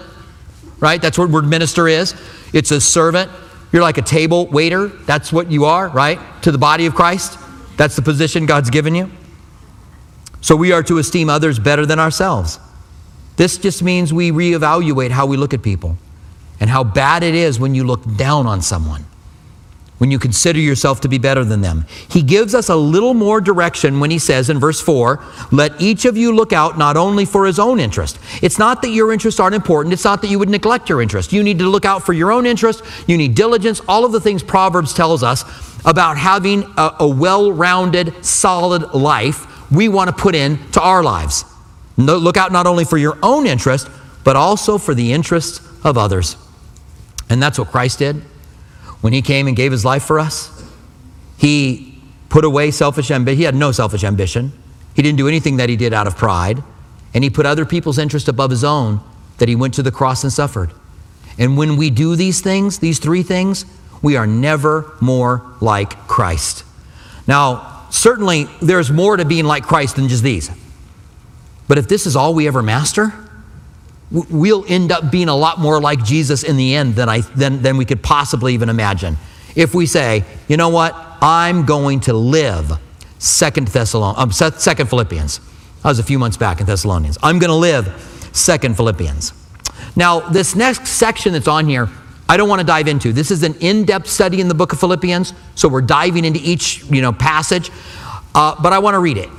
right? 0.78 1.02
That's 1.02 1.18
what 1.18 1.30
word 1.30 1.46
minister 1.46 1.88
is. 1.88 2.14
It's 2.52 2.70
a 2.70 2.80
servant. 2.80 3.30
You're 3.72 3.82
like 3.82 3.98
a 3.98 4.02
table 4.02 4.46
waiter. 4.46 4.86
That's 4.88 5.32
what 5.32 5.50
you 5.50 5.64
are, 5.64 5.88
right? 5.88 6.20
To 6.42 6.52
the 6.52 6.58
body 6.58 6.86
of 6.86 6.94
Christ. 6.94 7.38
That's 7.76 7.96
the 7.96 8.02
position 8.02 8.46
God's 8.46 8.70
given 8.70 8.94
you. 8.94 9.10
So 10.40 10.54
we 10.54 10.72
are 10.72 10.82
to 10.84 10.98
esteem 10.98 11.28
others 11.28 11.58
better 11.58 11.84
than 11.84 11.98
ourselves. 11.98 12.60
This 13.36 13.58
just 13.58 13.82
means 13.82 14.12
we 14.12 14.30
reevaluate 14.30 15.10
how 15.10 15.26
we 15.26 15.36
look 15.36 15.54
at 15.54 15.62
people 15.62 15.96
and 16.58 16.70
how 16.70 16.84
bad 16.84 17.22
it 17.22 17.34
is 17.34 17.60
when 17.60 17.74
you 17.74 17.84
look 17.84 18.02
down 18.16 18.46
on 18.46 18.62
someone 18.62 19.04
when 19.98 20.10
you 20.10 20.18
consider 20.18 20.58
yourself 20.58 21.00
to 21.00 21.08
be 21.08 21.18
better 21.18 21.44
than 21.44 21.60
them. 21.60 21.86
He 22.08 22.22
gives 22.22 22.54
us 22.54 22.68
a 22.68 22.76
little 22.76 23.14
more 23.14 23.40
direction 23.40 23.98
when 24.00 24.10
he 24.10 24.18
says 24.18 24.50
in 24.50 24.58
verse 24.58 24.80
4 24.80 25.22
let 25.52 25.80
each 25.80 26.04
of 26.04 26.16
you 26.16 26.34
look 26.34 26.52
out 26.52 26.76
not 26.76 26.96
only 26.96 27.24
for 27.24 27.46
his 27.46 27.58
own 27.58 27.80
interest. 27.80 28.18
It's 28.42 28.58
not 28.58 28.82
that 28.82 28.90
your 28.90 29.12
interests 29.12 29.40
aren't 29.40 29.54
important, 29.54 29.92
it's 29.92 30.04
not 30.04 30.20
that 30.22 30.28
you 30.28 30.38
would 30.38 30.48
neglect 30.48 30.88
your 30.88 31.00
interest. 31.00 31.32
You 31.32 31.42
need 31.42 31.58
to 31.60 31.68
look 31.68 31.84
out 31.84 32.04
for 32.04 32.12
your 32.12 32.30
own 32.30 32.46
interest, 32.46 32.82
you 33.06 33.16
need 33.16 33.34
diligence, 33.34 33.80
all 33.88 34.04
of 34.04 34.12
the 34.12 34.20
things 34.20 34.42
Proverbs 34.42 34.92
tells 34.92 35.22
us 35.22 35.44
about 35.84 36.18
having 36.18 36.64
a, 36.76 36.96
a 37.00 37.08
well 37.08 37.52
rounded, 37.52 38.24
solid 38.24 38.94
life 38.94 39.70
we 39.70 39.88
want 39.88 40.08
to 40.08 40.14
put 40.14 40.34
into 40.34 40.80
our 40.80 41.02
lives. 41.02 41.44
No, 41.96 42.16
look 42.16 42.36
out 42.36 42.52
not 42.52 42.66
only 42.66 42.84
for 42.84 42.98
your 42.98 43.18
own 43.22 43.46
interest, 43.46 43.88
but 44.24 44.36
also 44.36 44.78
for 44.78 44.94
the 44.94 45.12
interests 45.12 45.60
of 45.84 45.96
others. 45.96 46.36
And 47.30 47.42
that's 47.42 47.58
what 47.58 47.68
Christ 47.68 47.98
did 47.98 48.16
when 49.00 49.12
he 49.12 49.22
came 49.22 49.46
and 49.46 49.56
gave 49.56 49.72
his 49.72 49.84
life 49.84 50.04
for 50.04 50.18
us. 50.18 50.50
He 51.38 52.02
put 52.28 52.44
away 52.44 52.70
selfish 52.70 53.10
ambition. 53.10 53.38
He 53.38 53.44
had 53.44 53.54
no 53.54 53.72
selfish 53.72 54.04
ambition. 54.04 54.52
He 54.94 55.02
didn't 55.02 55.18
do 55.18 55.28
anything 55.28 55.56
that 55.58 55.68
he 55.68 55.76
did 55.76 55.92
out 55.92 56.06
of 56.06 56.16
pride. 56.16 56.62
And 57.14 57.24
he 57.24 57.30
put 57.30 57.46
other 57.46 57.64
people's 57.64 57.98
interest 57.98 58.28
above 58.28 58.50
his 58.50 58.64
own, 58.64 59.00
that 59.38 59.48
he 59.48 59.56
went 59.56 59.74
to 59.74 59.82
the 59.82 59.92
cross 59.92 60.22
and 60.22 60.32
suffered. 60.32 60.70
And 61.38 61.56
when 61.56 61.76
we 61.76 61.90
do 61.90 62.16
these 62.16 62.40
things, 62.40 62.78
these 62.78 62.98
three 62.98 63.22
things, 63.22 63.64
we 64.02 64.16
are 64.16 64.26
never 64.26 64.92
more 65.00 65.42
like 65.60 65.96
Christ. 66.08 66.64
Now, 67.26 67.86
certainly 67.90 68.48
there's 68.60 68.90
more 68.90 69.16
to 69.16 69.24
being 69.24 69.44
like 69.44 69.64
Christ 69.64 69.96
than 69.96 70.08
just 70.08 70.22
these. 70.22 70.50
But 71.68 71.78
if 71.78 71.88
this 71.88 72.06
is 72.06 72.16
all 72.16 72.34
we 72.34 72.46
ever 72.46 72.62
master, 72.62 73.12
we'll 74.10 74.64
end 74.68 74.92
up 74.92 75.10
being 75.10 75.28
a 75.28 75.34
lot 75.34 75.58
more 75.58 75.80
like 75.80 76.04
Jesus 76.04 76.42
in 76.42 76.56
the 76.56 76.74
end 76.74 76.94
than, 76.94 77.08
I, 77.08 77.20
than, 77.20 77.62
than 77.62 77.76
we 77.76 77.84
could 77.84 78.02
possibly 78.02 78.54
even 78.54 78.68
imagine. 78.68 79.16
If 79.54 79.74
we 79.74 79.86
say, 79.86 80.24
you 80.48 80.56
know 80.56 80.68
what, 80.68 80.94
I'm 81.20 81.64
going 81.64 82.00
to 82.00 82.12
live 82.12 82.78
Second 83.18 83.68
Thessalonians, 83.68 84.42
um, 84.42 84.52
Second 84.52 84.88
Philippians. 84.88 85.40
That 85.82 85.88
was 85.88 85.98
a 85.98 86.04
few 86.04 86.18
months 86.18 86.36
back 86.36 86.60
in 86.60 86.66
Thessalonians. 86.66 87.18
I'm 87.22 87.38
going 87.38 87.50
to 87.50 87.56
live 87.56 88.30
Second 88.32 88.76
Philippians. 88.76 89.32
Now, 89.96 90.20
this 90.20 90.54
next 90.54 90.88
section 90.88 91.32
that's 91.32 91.48
on 91.48 91.66
here, 91.66 91.88
I 92.28 92.36
don't 92.36 92.48
want 92.48 92.60
to 92.60 92.66
dive 92.66 92.88
into. 92.88 93.12
This 93.12 93.30
is 93.30 93.42
an 93.42 93.54
in-depth 93.60 94.08
study 94.08 94.40
in 94.40 94.48
the 94.48 94.54
book 94.54 94.72
of 94.72 94.80
Philippians, 94.80 95.32
so 95.54 95.68
we're 95.68 95.80
diving 95.80 96.24
into 96.24 96.40
each 96.42 96.84
you 96.84 97.00
know 97.00 97.12
passage. 97.12 97.70
Uh, 98.34 98.54
but 98.60 98.72
I 98.72 98.78
want 98.78 98.94
to 98.94 98.98
read 98.98 99.16
it 99.16 99.30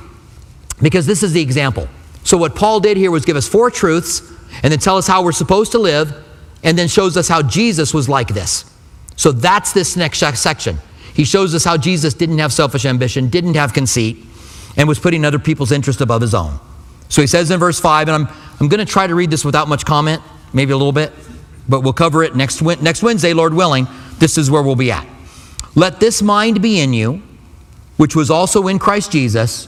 because 0.82 1.06
this 1.06 1.22
is 1.22 1.32
the 1.32 1.40
example. 1.40 1.88
So 2.28 2.36
what 2.36 2.54
Paul 2.54 2.80
did 2.80 2.98
here 2.98 3.10
was 3.10 3.24
give 3.24 3.36
us 3.38 3.48
four 3.48 3.70
truths 3.70 4.20
and 4.62 4.70
then 4.70 4.78
tell 4.78 4.98
us 4.98 5.06
how 5.06 5.24
we're 5.24 5.32
supposed 5.32 5.72
to 5.72 5.78
live, 5.78 6.14
and 6.62 6.76
then 6.76 6.86
shows 6.86 7.16
us 7.16 7.26
how 7.26 7.40
Jesus 7.40 7.94
was 7.94 8.06
like 8.06 8.28
this. 8.28 8.70
So 9.16 9.32
that's 9.32 9.72
this 9.72 9.96
next 9.96 10.18
section. 10.18 10.76
He 11.14 11.24
shows 11.24 11.54
us 11.54 11.64
how 11.64 11.78
Jesus 11.78 12.12
didn't 12.12 12.36
have 12.36 12.52
selfish 12.52 12.84
ambition, 12.84 13.30
didn't 13.30 13.54
have 13.54 13.72
conceit, 13.72 14.18
and 14.76 14.86
was 14.86 14.98
putting 14.98 15.24
other 15.24 15.38
people's 15.38 15.72
interest 15.72 16.02
above 16.02 16.20
his 16.20 16.34
own. 16.34 16.60
So 17.08 17.22
he 17.22 17.26
says 17.26 17.50
in 17.50 17.58
verse 17.58 17.80
5, 17.80 18.08
and 18.08 18.26
I'm, 18.26 18.36
I'm 18.60 18.68
going 18.68 18.84
to 18.84 18.92
try 18.92 19.06
to 19.06 19.14
read 19.14 19.30
this 19.30 19.42
without 19.42 19.66
much 19.66 19.86
comment, 19.86 20.20
maybe 20.52 20.72
a 20.72 20.76
little 20.76 20.92
bit, 20.92 21.14
but 21.66 21.80
we'll 21.80 21.94
cover 21.94 22.22
it 22.22 22.36
next, 22.36 22.60
next 22.60 23.02
Wednesday, 23.02 23.32
Lord 23.32 23.54
willing. 23.54 23.86
This 24.18 24.36
is 24.36 24.50
where 24.50 24.62
we'll 24.62 24.76
be 24.76 24.92
at. 24.92 25.06
Let 25.74 25.98
this 25.98 26.20
mind 26.20 26.60
be 26.60 26.78
in 26.78 26.92
you, 26.92 27.22
which 27.96 28.14
was 28.14 28.30
also 28.30 28.68
in 28.68 28.78
Christ 28.78 29.12
Jesus, 29.12 29.66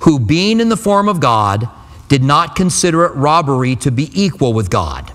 who 0.00 0.18
being 0.18 0.60
in 0.60 0.68
the 0.68 0.76
form 0.76 1.08
of 1.08 1.18
God, 1.18 1.66
did 2.08 2.22
not 2.22 2.56
consider 2.56 3.04
it 3.04 3.14
robbery 3.14 3.76
to 3.76 3.90
be 3.90 4.10
equal 4.12 4.52
with 4.52 4.70
God. 4.70 5.12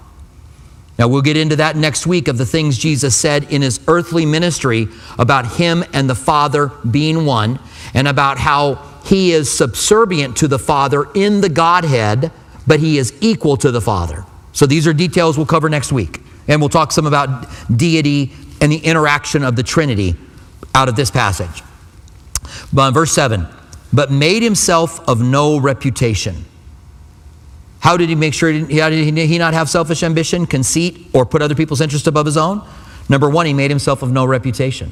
Now, 0.98 1.08
we'll 1.08 1.22
get 1.22 1.38
into 1.38 1.56
that 1.56 1.78
next 1.78 2.06
week 2.06 2.28
of 2.28 2.38
the 2.38 2.46
things 2.46 2.78
Jesus 2.78 3.16
said 3.16 3.46
in 3.46 3.62
his 3.62 3.80
earthly 3.88 4.26
ministry 4.26 4.90
about 5.18 5.54
him 5.54 5.84
and 5.94 6.10
the 6.10 6.16
Father 6.16 6.74
being 6.92 7.26
one, 7.26 7.60
and 7.94 8.08
about 8.08 8.38
how 8.38 8.76
he 9.06 9.32
is 9.32 9.50
subservient 9.50 10.36
to 10.38 10.48
the 10.48 10.60
Father 10.60 11.08
in 11.16 11.40
the 11.40 11.48
Godhead, 11.48 12.34
but 12.68 12.82
he 12.82 12.98
is 12.98 13.14
equal 13.22 13.56
to 13.58 13.72
the 13.72 13.80
Father. 13.80 14.26
So, 14.52 14.66
these 14.66 14.88
are 14.88 14.94
details 14.94 15.38
we'll 15.38 15.46
cover 15.46 15.70
next 15.70 15.94
week. 15.94 16.20
And 16.50 16.60
we'll 16.60 16.70
talk 16.70 16.92
some 16.92 17.06
about 17.06 17.48
deity 17.74 18.34
and 18.60 18.72
the 18.72 18.80
interaction 18.80 19.44
of 19.44 19.56
the 19.56 19.64
Trinity 19.64 20.16
out 20.76 20.90
of 20.90 20.96
this 20.96 21.12
passage. 21.12 21.64
But 22.74 22.92
verse 22.92 23.12
7 23.14 23.48
But 23.94 24.12
made 24.12 24.44
himself 24.44 25.08
of 25.08 25.22
no 25.22 25.60
reputation 25.60 26.44
how 27.80 27.96
did 27.96 28.10
he 28.10 28.16
make 28.16 28.34
sure 28.34 28.52
he, 28.52 28.80
how 28.80 28.90
did 28.90 29.18
he 29.18 29.38
not 29.38 29.54
have 29.54 29.70
selfish 29.70 30.04
ambition, 30.04 30.46
conceit, 30.46 31.08
or 31.14 31.26
put 31.26 31.42
other 31.42 31.56
people's 31.56 31.82
interest 31.82 32.08
above 32.08 32.26
his 32.26 32.38
own? 32.38 32.62
Number 33.08 33.30
one, 33.30 33.46
he 33.46 33.54
made 33.54 33.72
himself 33.72 34.04
of 34.04 34.12
no 34.12 34.26
reputation. 34.26 34.92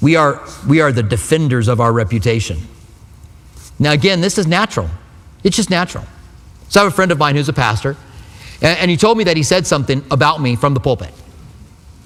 We 0.00 0.16
are, 0.16 0.42
we 0.68 0.80
are 0.80 0.92
the 0.92 1.02
defenders 1.02 1.68
of 1.68 1.80
our 1.80 1.92
reputation. 1.92 2.58
Now, 3.78 3.92
again, 3.92 4.20
this 4.20 4.36
is 4.36 4.46
natural. 4.46 4.90
It's 5.42 5.56
just 5.56 5.70
natural. 5.70 6.04
So, 6.68 6.80
I 6.80 6.84
have 6.84 6.92
a 6.92 6.94
friend 6.94 7.10
of 7.10 7.18
mine 7.18 7.36
who's 7.36 7.48
a 7.48 7.52
pastor, 7.52 7.96
and, 8.60 8.78
and 8.78 8.90
he 8.90 8.96
told 8.96 9.16
me 9.16 9.24
that 9.24 9.36
he 9.36 9.42
said 9.42 9.66
something 9.66 10.04
about 10.10 10.40
me 10.40 10.54
from 10.56 10.74
the 10.74 10.80
pulpit. 10.80 11.12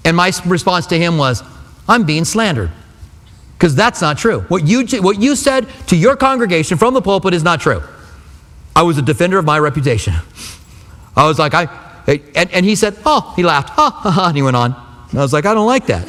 And 0.05 0.17
my 0.17 0.33
response 0.47 0.87
to 0.87 0.99
him 0.99 1.19
was, 1.19 1.43
I'm 1.89 2.05
being 2.05 2.25
slandered. 2.25 2.71
Because 3.59 3.75
that's 3.75 4.01
not 4.01 4.19
true. 4.19 4.41
What 4.43 4.67
you, 4.67 4.87
what 5.03 5.21
you 5.21 5.35
said 5.35 5.67
to 5.89 5.97
your 5.97 6.15
congregation 6.15 6.77
from 6.77 6.95
the 6.95 7.01
pulpit 7.01 7.35
is 7.35 7.43
not 7.43 7.61
true. 7.61 7.83
I 8.77 8.83
was 8.83 8.99
a 8.99 9.03
defender 9.03 9.39
of 9.39 9.47
my 9.47 9.59
reputation. 9.59 10.13
I 11.17 11.27
was 11.27 11.39
like, 11.39 11.55
I, 11.55 11.67
and, 12.07 12.53
and 12.53 12.67
he 12.67 12.75
said, 12.75 12.95
oh, 13.07 13.33
he 13.35 13.43
laughed, 13.43 13.71
ha, 13.71 13.91
ha, 13.91 14.11
ha, 14.11 14.29
and 14.29 14.37
he 14.37 14.43
went 14.43 14.55
on. 14.55 14.77
And 15.11 15.19
I 15.19 15.23
was 15.23 15.33
like, 15.33 15.47
I 15.47 15.55
don't 15.55 15.67
like 15.67 15.87
that. 15.87 16.07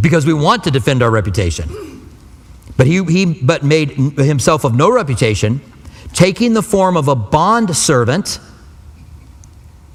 because 0.00 0.24
we 0.24 0.32
want 0.32 0.64
to 0.64 0.70
defend 0.70 1.02
our 1.02 1.10
reputation. 1.10 1.68
But 2.78 2.86
he, 2.86 3.04
he 3.04 3.42
but 3.42 3.62
made 3.62 3.90
himself 3.90 4.64
of 4.64 4.74
no 4.74 4.90
reputation, 4.90 5.60
taking 6.14 6.54
the 6.54 6.62
form 6.62 6.96
of 6.96 7.08
a 7.08 7.14
bond 7.14 7.76
servant, 7.76 8.40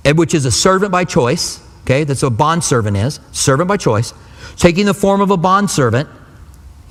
and 0.06 0.19
which 0.19 0.36
is 0.36 0.45
a 0.45 0.52
servant 0.52 0.91
by 0.91 1.04
choice. 1.04 1.63
Okay, 1.82 2.04
that's 2.04 2.21
what 2.21 2.34
a 2.34 2.36
bond 2.36 2.63
servant 2.63 2.95
is, 2.95 3.19
servant 3.32 3.67
by 3.67 3.78
choice, 3.78 4.13
taking 4.56 4.86
the 4.86 4.93
form 4.93 5.19
of 5.19 5.32
a 5.32 5.38
bond 5.38 5.71
servant 5.71 6.08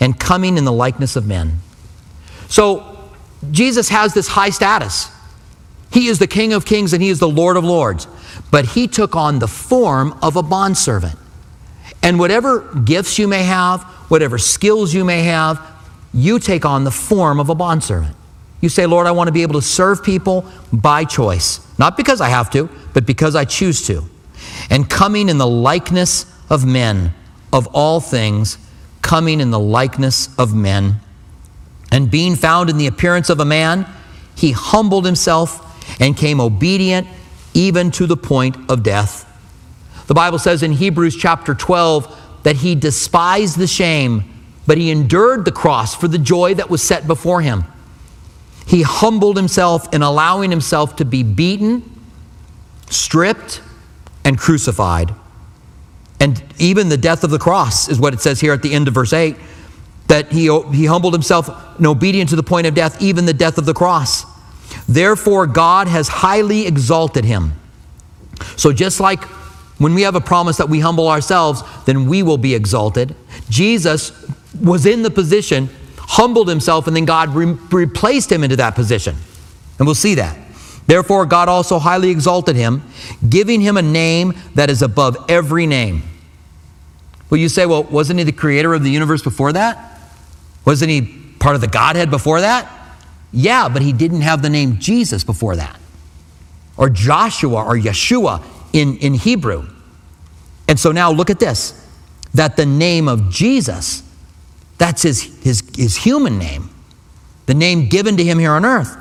and 0.00 0.18
coming 0.18 0.58
in 0.58 0.64
the 0.64 0.72
likeness 0.72 1.14
of 1.14 1.28
men. 1.28 1.60
So 2.48 2.95
Jesus 3.50 3.88
has 3.88 4.14
this 4.14 4.28
high 4.28 4.50
status. 4.50 5.10
He 5.92 6.08
is 6.08 6.18
the 6.18 6.26
King 6.26 6.52
of 6.52 6.64
Kings 6.64 6.92
and 6.92 7.02
He 7.02 7.08
is 7.08 7.18
the 7.18 7.28
Lord 7.28 7.56
of 7.56 7.64
Lords. 7.64 8.06
But 8.50 8.66
He 8.66 8.88
took 8.88 9.16
on 9.16 9.38
the 9.38 9.48
form 9.48 10.18
of 10.22 10.36
a 10.36 10.42
bondservant. 10.42 11.18
And 12.02 12.18
whatever 12.18 12.60
gifts 12.84 13.18
you 13.18 13.28
may 13.28 13.42
have, 13.42 13.82
whatever 14.08 14.38
skills 14.38 14.94
you 14.94 15.04
may 15.04 15.22
have, 15.22 15.60
you 16.12 16.38
take 16.38 16.64
on 16.64 16.84
the 16.84 16.90
form 16.90 17.40
of 17.40 17.48
a 17.48 17.54
bondservant. 17.54 18.16
You 18.60 18.68
say, 18.68 18.86
Lord, 18.86 19.06
I 19.06 19.10
want 19.10 19.28
to 19.28 19.32
be 19.32 19.42
able 19.42 19.60
to 19.60 19.66
serve 19.66 20.02
people 20.02 20.44
by 20.72 21.04
choice. 21.04 21.60
Not 21.78 21.96
because 21.96 22.20
I 22.20 22.28
have 22.28 22.50
to, 22.50 22.68
but 22.94 23.06
because 23.06 23.34
I 23.34 23.44
choose 23.44 23.86
to. 23.86 24.04
And 24.70 24.88
coming 24.88 25.28
in 25.28 25.38
the 25.38 25.46
likeness 25.46 26.26
of 26.48 26.64
men, 26.64 27.12
of 27.52 27.68
all 27.72 28.00
things, 28.00 28.58
coming 29.02 29.40
in 29.40 29.50
the 29.50 29.58
likeness 29.58 30.36
of 30.38 30.54
men. 30.54 31.00
And 31.90 32.10
being 32.10 32.34
found 32.34 32.70
in 32.70 32.78
the 32.78 32.86
appearance 32.86 33.30
of 33.30 33.40
a 33.40 33.44
man, 33.44 33.86
he 34.34 34.52
humbled 34.52 35.04
himself 35.04 35.62
and 36.00 36.16
came 36.16 36.40
obedient 36.40 37.06
even 37.54 37.90
to 37.92 38.06
the 38.06 38.16
point 38.16 38.56
of 38.68 38.82
death. 38.82 39.24
The 40.06 40.14
Bible 40.14 40.38
says 40.38 40.62
in 40.62 40.72
Hebrews 40.72 41.16
chapter 41.16 41.54
12 41.54 42.42
that 42.42 42.56
he 42.56 42.74
despised 42.74 43.58
the 43.58 43.66
shame, 43.66 44.24
but 44.66 44.78
he 44.78 44.90
endured 44.90 45.44
the 45.44 45.52
cross 45.52 45.94
for 45.94 46.06
the 46.06 46.18
joy 46.18 46.54
that 46.54 46.70
was 46.70 46.82
set 46.82 47.06
before 47.06 47.40
him. 47.40 47.64
He 48.66 48.82
humbled 48.82 49.36
himself 49.36 49.92
in 49.94 50.02
allowing 50.02 50.50
himself 50.50 50.96
to 50.96 51.04
be 51.04 51.22
beaten, 51.22 51.82
stripped, 52.90 53.62
and 54.24 54.36
crucified. 54.36 55.14
And 56.18 56.42
even 56.58 56.88
the 56.88 56.96
death 56.96 57.24
of 57.24 57.30
the 57.30 57.38
cross 57.38 57.88
is 57.88 58.00
what 58.00 58.12
it 58.12 58.20
says 58.20 58.40
here 58.40 58.52
at 58.52 58.62
the 58.62 58.72
end 58.72 58.88
of 58.88 58.94
verse 58.94 59.12
8 59.12 59.36
that 60.08 60.32
he, 60.32 60.42
he 60.72 60.86
humbled 60.86 61.12
himself 61.12 61.48
and 61.76 61.86
obedient 61.86 62.30
to 62.30 62.36
the 62.36 62.42
point 62.42 62.66
of 62.66 62.74
death, 62.74 63.00
even 63.02 63.26
the 63.26 63.34
death 63.34 63.58
of 63.58 63.66
the 63.66 63.74
cross. 63.74 64.24
Therefore, 64.88 65.46
God 65.46 65.88
has 65.88 66.08
highly 66.08 66.66
exalted 66.66 67.24
him. 67.24 67.52
So, 68.56 68.72
just 68.72 69.00
like 69.00 69.24
when 69.78 69.94
we 69.94 70.02
have 70.02 70.14
a 70.14 70.20
promise 70.20 70.56
that 70.58 70.68
we 70.68 70.80
humble 70.80 71.08
ourselves, 71.08 71.62
then 71.84 72.06
we 72.06 72.22
will 72.22 72.38
be 72.38 72.54
exalted. 72.54 73.14
Jesus 73.48 74.12
was 74.62 74.86
in 74.86 75.02
the 75.02 75.10
position, 75.10 75.68
humbled 75.98 76.48
himself, 76.48 76.86
and 76.86 76.96
then 76.96 77.04
God 77.04 77.30
re- 77.30 77.56
replaced 77.70 78.30
him 78.30 78.44
into 78.44 78.56
that 78.56 78.74
position. 78.74 79.16
And 79.78 79.86
we'll 79.86 79.94
see 79.94 80.14
that. 80.14 80.38
Therefore, 80.86 81.26
God 81.26 81.48
also 81.48 81.78
highly 81.78 82.10
exalted 82.10 82.56
him, 82.56 82.82
giving 83.28 83.60
him 83.60 83.76
a 83.76 83.82
name 83.82 84.34
that 84.54 84.70
is 84.70 84.82
above 84.82 85.16
every 85.28 85.66
name. 85.66 86.02
Well, 87.28 87.40
you 87.40 87.48
say, 87.48 87.66
well, 87.66 87.82
wasn't 87.84 88.20
he 88.20 88.24
the 88.24 88.32
creator 88.32 88.72
of 88.72 88.84
the 88.84 88.90
universe 88.90 89.22
before 89.22 89.52
that? 89.52 89.95
Wasn't 90.66 90.90
he 90.90 91.02
part 91.38 91.54
of 91.54 91.60
the 91.60 91.68
Godhead 91.68 92.10
before 92.10 92.40
that? 92.40 92.70
Yeah, 93.32 93.68
but 93.68 93.82
he 93.82 93.92
didn't 93.92 94.22
have 94.22 94.42
the 94.42 94.50
name 94.50 94.78
Jesus 94.78 95.24
before 95.24 95.56
that, 95.56 95.78
or 96.76 96.90
Joshua 96.90 97.64
or 97.64 97.76
Yeshua 97.76 98.42
in, 98.72 98.98
in 98.98 99.14
Hebrew. 99.14 99.68
And 100.68 100.78
so 100.78 100.92
now 100.92 101.10
look 101.12 101.30
at 101.30 101.38
this 101.38 101.82
that 102.34 102.56
the 102.56 102.66
name 102.66 103.08
of 103.08 103.30
Jesus, 103.30 104.02
that's 104.76 105.02
his, 105.02 105.22
his, 105.42 105.62
his 105.74 105.96
human 105.96 106.38
name, 106.38 106.68
the 107.46 107.54
name 107.54 107.88
given 107.88 108.16
to 108.18 108.24
him 108.24 108.38
here 108.38 108.52
on 108.52 108.64
earth, 108.64 108.94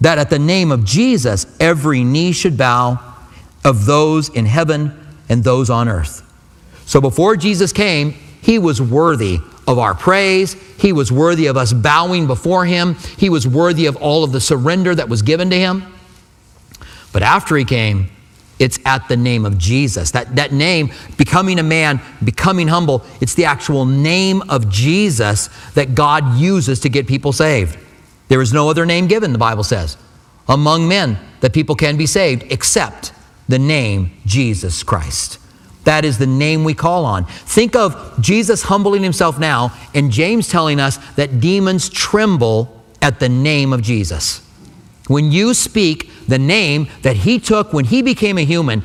that 0.00 0.16
at 0.18 0.30
the 0.30 0.38
name 0.38 0.72
of 0.72 0.84
Jesus, 0.84 1.46
every 1.60 2.04
knee 2.04 2.32
should 2.32 2.56
bow 2.56 2.98
of 3.64 3.84
those 3.84 4.30
in 4.30 4.46
heaven 4.46 4.98
and 5.28 5.44
those 5.44 5.68
on 5.68 5.88
earth. 5.88 6.22
So 6.86 7.02
before 7.02 7.36
Jesus 7.36 7.72
came, 7.72 8.12
he 8.40 8.58
was 8.58 8.80
worthy 8.80 9.40
of 9.66 9.78
our 9.78 9.94
praise. 9.94 10.54
He 10.78 10.92
was 10.92 11.10
worthy 11.10 11.46
of 11.46 11.56
us 11.56 11.72
bowing 11.72 12.26
before 12.26 12.66
him. 12.66 12.94
He 13.16 13.28
was 13.30 13.46
worthy 13.46 13.86
of 13.86 13.96
all 13.96 14.24
of 14.24 14.32
the 14.32 14.40
surrender 14.40 14.94
that 14.94 15.08
was 15.08 15.22
given 15.22 15.50
to 15.50 15.56
him. 15.56 15.84
But 17.12 17.22
after 17.22 17.56
he 17.56 17.64
came, 17.64 18.10
it's 18.58 18.78
at 18.84 19.08
the 19.08 19.16
name 19.16 19.44
of 19.44 19.58
Jesus. 19.58 20.12
That, 20.12 20.36
that 20.36 20.52
name, 20.52 20.92
becoming 21.16 21.58
a 21.58 21.62
man, 21.62 22.00
becoming 22.22 22.68
humble, 22.68 23.04
it's 23.20 23.34
the 23.34 23.44
actual 23.46 23.84
name 23.84 24.42
of 24.48 24.68
Jesus 24.68 25.48
that 25.74 25.94
God 25.94 26.36
uses 26.36 26.80
to 26.80 26.88
get 26.88 27.06
people 27.06 27.32
saved. 27.32 27.78
There 28.28 28.40
is 28.40 28.52
no 28.52 28.70
other 28.70 28.86
name 28.86 29.06
given, 29.06 29.32
the 29.32 29.38
Bible 29.38 29.64
says, 29.64 29.96
among 30.48 30.88
men 30.88 31.18
that 31.40 31.52
people 31.52 31.74
can 31.74 31.96
be 31.96 32.06
saved 32.06 32.44
except 32.50 33.12
the 33.48 33.58
name 33.58 34.12
Jesus 34.24 34.82
Christ. 34.82 35.38
That 35.84 36.04
is 36.04 36.18
the 36.18 36.26
name 36.26 36.64
we 36.64 36.74
call 36.74 37.04
on. 37.04 37.26
Think 37.26 37.76
of 37.76 38.20
Jesus 38.20 38.62
humbling 38.62 39.02
himself 39.02 39.38
now 39.38 39.72
and 39.94 40.10
James 40.10 40.48
telling 40.48 40.80
us 40.80 40.96
that 41.14 41.40
demons 41.40 41.88
tremble 41.88 42.82
at 43.02 43.20
the 43.20 43.28
name 43.28 43.72
of 43.72 43.82
Jesus. 43.82 44.40
When 45.08 45.30
you 45.30 45.52
speak 45.52 46.10
the 46.26 46.38
name 46.38 46.88
that 47.02 47.16
he 47.16 47.38
took 47.38 47.72
when 47.72 47.84
he 47.84 48.00
became 48.00 48.38
a 48.38 48.44
human, 48.44 48.82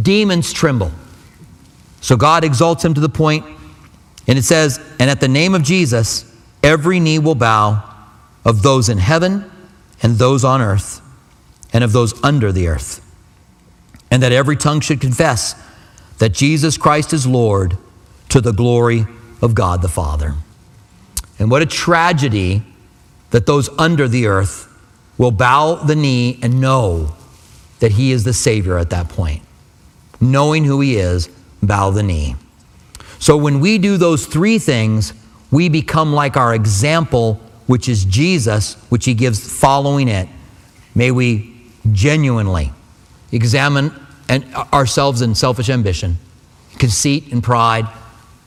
demons 0.00 0.52
tremble. 0.52 0.92
So 2.00 2.16
God 2.16 2.44
exalts 2.44 2.84
him 2.84 2.94
to 2.94 3.00
the 3.00 3.08
point, 3.08 3.44
and 4.28 4.38
it 4.38 4.44
says, 4.44 4.78
And 5.00 5.10
at 5.10 5.20
the 5.20 5.28
name 5.28 5.54
of 5.54 5.64
Jesus, 5.64 6.32
every 6.62 7.00
knee 7.00 7.18
will 7.18 7.34
bow 7.34 7.82
of 8.44 8.62
those 8.62 8.88
in 8.88 8.98
heaven 8.98 9.50
and 10.02 10.16
those 10.16 10.44
on 10.44 10.62
earth 10.62 11.00
and 11.72 11.82
of 11.82 11.92
those 11.92 12.22
under 12.22 12.52
the 12.52 12.68
earth. 12.68 13.02
And 14.10 14.22
that 14.22 14.30
every 14.30 14.56
tongue 14.56 14.80
should 14.80 15.00
confess 15.00 15.60
that 16.18 16.30
Jesus 16.30 16.76
Christ 16.76 17.12
is 17.12 17.26
Lord 17.26 17.76
to 18.30 18.40
the 18.40 18.52
glory 18.52 19.06
of 19.42 19.54
God 19.54 19.82
the 19.82 19.88
Father. 19.88 20.34
And 21.38 21.50
what 21.50 21.62
a 21.62 21.66
tragedy 21.66 22.62
that 23.30 23.46
those 23.46 23.68
under 23.78 24.08
the 24.08 24.26
earth 24.26 24.72
will 25.18 25.30
bow 25.30 25.74
the 25.74 25.96
knee 25.96 26.38
and 26.42 26.60
know 26.60 27.14
that 27.80 27.92
He 27.92 28.12
is 28.12 28.24
the 28.24 28.32
Savior 28.32 28.78
at 28.78 28.90
that 28.90 29.08
point. 29.08 29.42
Knowing 30.20 30.64
who 30.64 30.80
He 30.80 30.96
is, 30.96 31.28
bow 31.62 31.90
the 31.90 32.02
knee. 32.02 32.36
So 33.18 33.36
when 33.36 33.60
we 33.60 33.78
do 33.78 33.96
those 33.96 34.26
three 34.26 34.58
things, 34.58 35.12
we 35.50 35.68
become 35.68 36.12
like 36.12 36.36
our 36.36 36.54
example, 36.54 37.34
which 37.66 37.88
is 37.88 38.04
Jesus, 38.04 38.74
which 38.88 39.04
He 39.04 39.14
gives 39.14 39.58
following 39.58 40.08
it. 40.08 40.28
May 40.94 41.10
we 41.10 41.54
genuinely 41.92 42.72
examine 43.32 43.92
and 44.28 44.44
ourselves 44.54 45.22
in 45.22 45.34
selfish 45.34 45.68
ambition, 45.68 46.18
conceit 46.78 47.32
and 47.32 47.42
pride, 47.42 47.86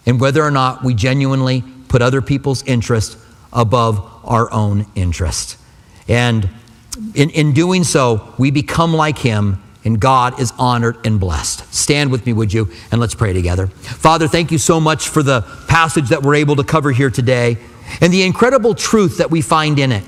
and 0.06 0.20
whether 0.20 0.44
or 0.44 0.52
not 0.52 0.84
we 0.84 0.94
genuinely 0.94 1.64
put 1.88 2.02
other 2.02 2.22
people's 2.22 2.64
interest 2.64 3.18
above 3.52 4.06
our 4.24 4.52
own 4.52 4.86
interest. 4.96 5.58
And 6.08 6.50
in, 7.16 7.30
in 7.30 7.54
doing 7.54 7.84
so, 7.84 8.34
we 8.38 8.52
become 8.52 8.94
like 8.94 9.18
him, 9.18 9.62
and 9.86 10.00
God 10.00 10.40
is 10.40 10.54
honored 10.58 11.06
and 11.06 11.20
blessed. 11.20 11.74
Stand 11.74 12.12
with 12.12 12.26
me, 12.26 12.34
would 12.34 12.54
you? 12.54 12.70
And 12.92 13.00
let's 13.00 13.16
pray 13.16 13.34
together. 13.34 13.68
Father, 13.68 14.28
thank 14.28 14.52
you 14.52 14.58
so 14.58 14.80
much 14.80 15.08
for 15.08 15.24
the 15.24 15.42
passage 15.68 16.10
that 16.10 16.24
we're 16.24 16.36
able 16.36 16.58
to 16.58 16.64
cover 16.64 16.92
here 16.92 17.10
today 17.10 17.58
and 18.02 18.14
the 18.14 18.24
incredible 18.24 18.76
truth 18.76 19.18
that 19.18 19.32
we 19.32 19.42
find 19.42 19.80
in 19.80 19.92
it. 19.92 20.04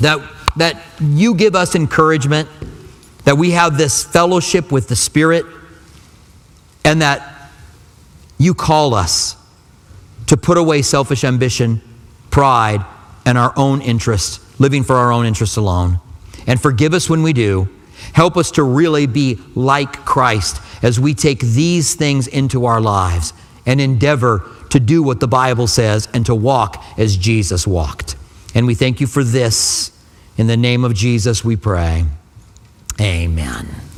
That, 0.00 0.20
that 0.56 0.82
you 1.00 1.34
give 1.34 1.54
us 1.54 1.74
encouragement 1.74 2.48
that 3.24 3.36
we 3.36 3.50
have 3.50 3.76
this 3.76 4.04
fellowship 4.04 4.72
with 4.72 4.88
the 4.88 4.96
Spirit, 4.96 5.44
and 6.84 7.02
that 7.02 7.50
you 8.38 8.54
call 8.54 8.94
us 8.94 9.36
to 10.26 10.36
put 10.36 10.56
away 10.56 10.82
selfish 10.82 11.24
ambition, 11.24 11.82
pride, 12.30 12.84
and 13.26 13.36
our 13.36 13.52
own 13.56 13.82
interests, 13.82 14.40
living 14.60 14.82
for 14.82 14.96
our 14.96 15.12
own 15.12 15.26
interests 15.26 15.56
alone. 15.56 16.00
And 16.46 16.60
forgive 16.60 16.94
us 16.94 17.10
when 17.10 17.22
we 17.22 17.32
do. 17.32 17.68
Help 18.14 18.36
us 18.36 18.52
to 18.52 18.62
really 18.62 19.06
be 19.06 19.38
like 19.54 20.04
Christ 20.04 20.60
as 20.82 20.98
we 20.98 21.14
take 21.14 21.40
these 21.40 21.94
things 21.94 22.26
into 22.26 22.64
our 22.64 22.80
lives 22.80 23.34
and 23.66 23.80
endeavor 23.80 24.48
to 24.70 24.80
do 24.80 25.02
what 25.02 25.20
the 25.20 25.28
Bible 25.28 25.66
says 25.66 26.08
and 26.14 26.24
to 26.26 26.34
walk 26.34 26.82
as 26.96 27.16
Jesus 27.16 27.66
walked. 27.66 28.16
And 28.54 28.66
we 28.66 28.74
thank 28.74 29.00
you 29.00 29.06
for 29.06 29.22
this. 29.22 29.92
In 30.38 30.46
the 30.46 30.56
name 30.56 30.84
of 30.84 30.94
Jesus, 30.94 31.44
we 31.44 31.56
pray. 31.56 32.04
Amen. 33.00 33.89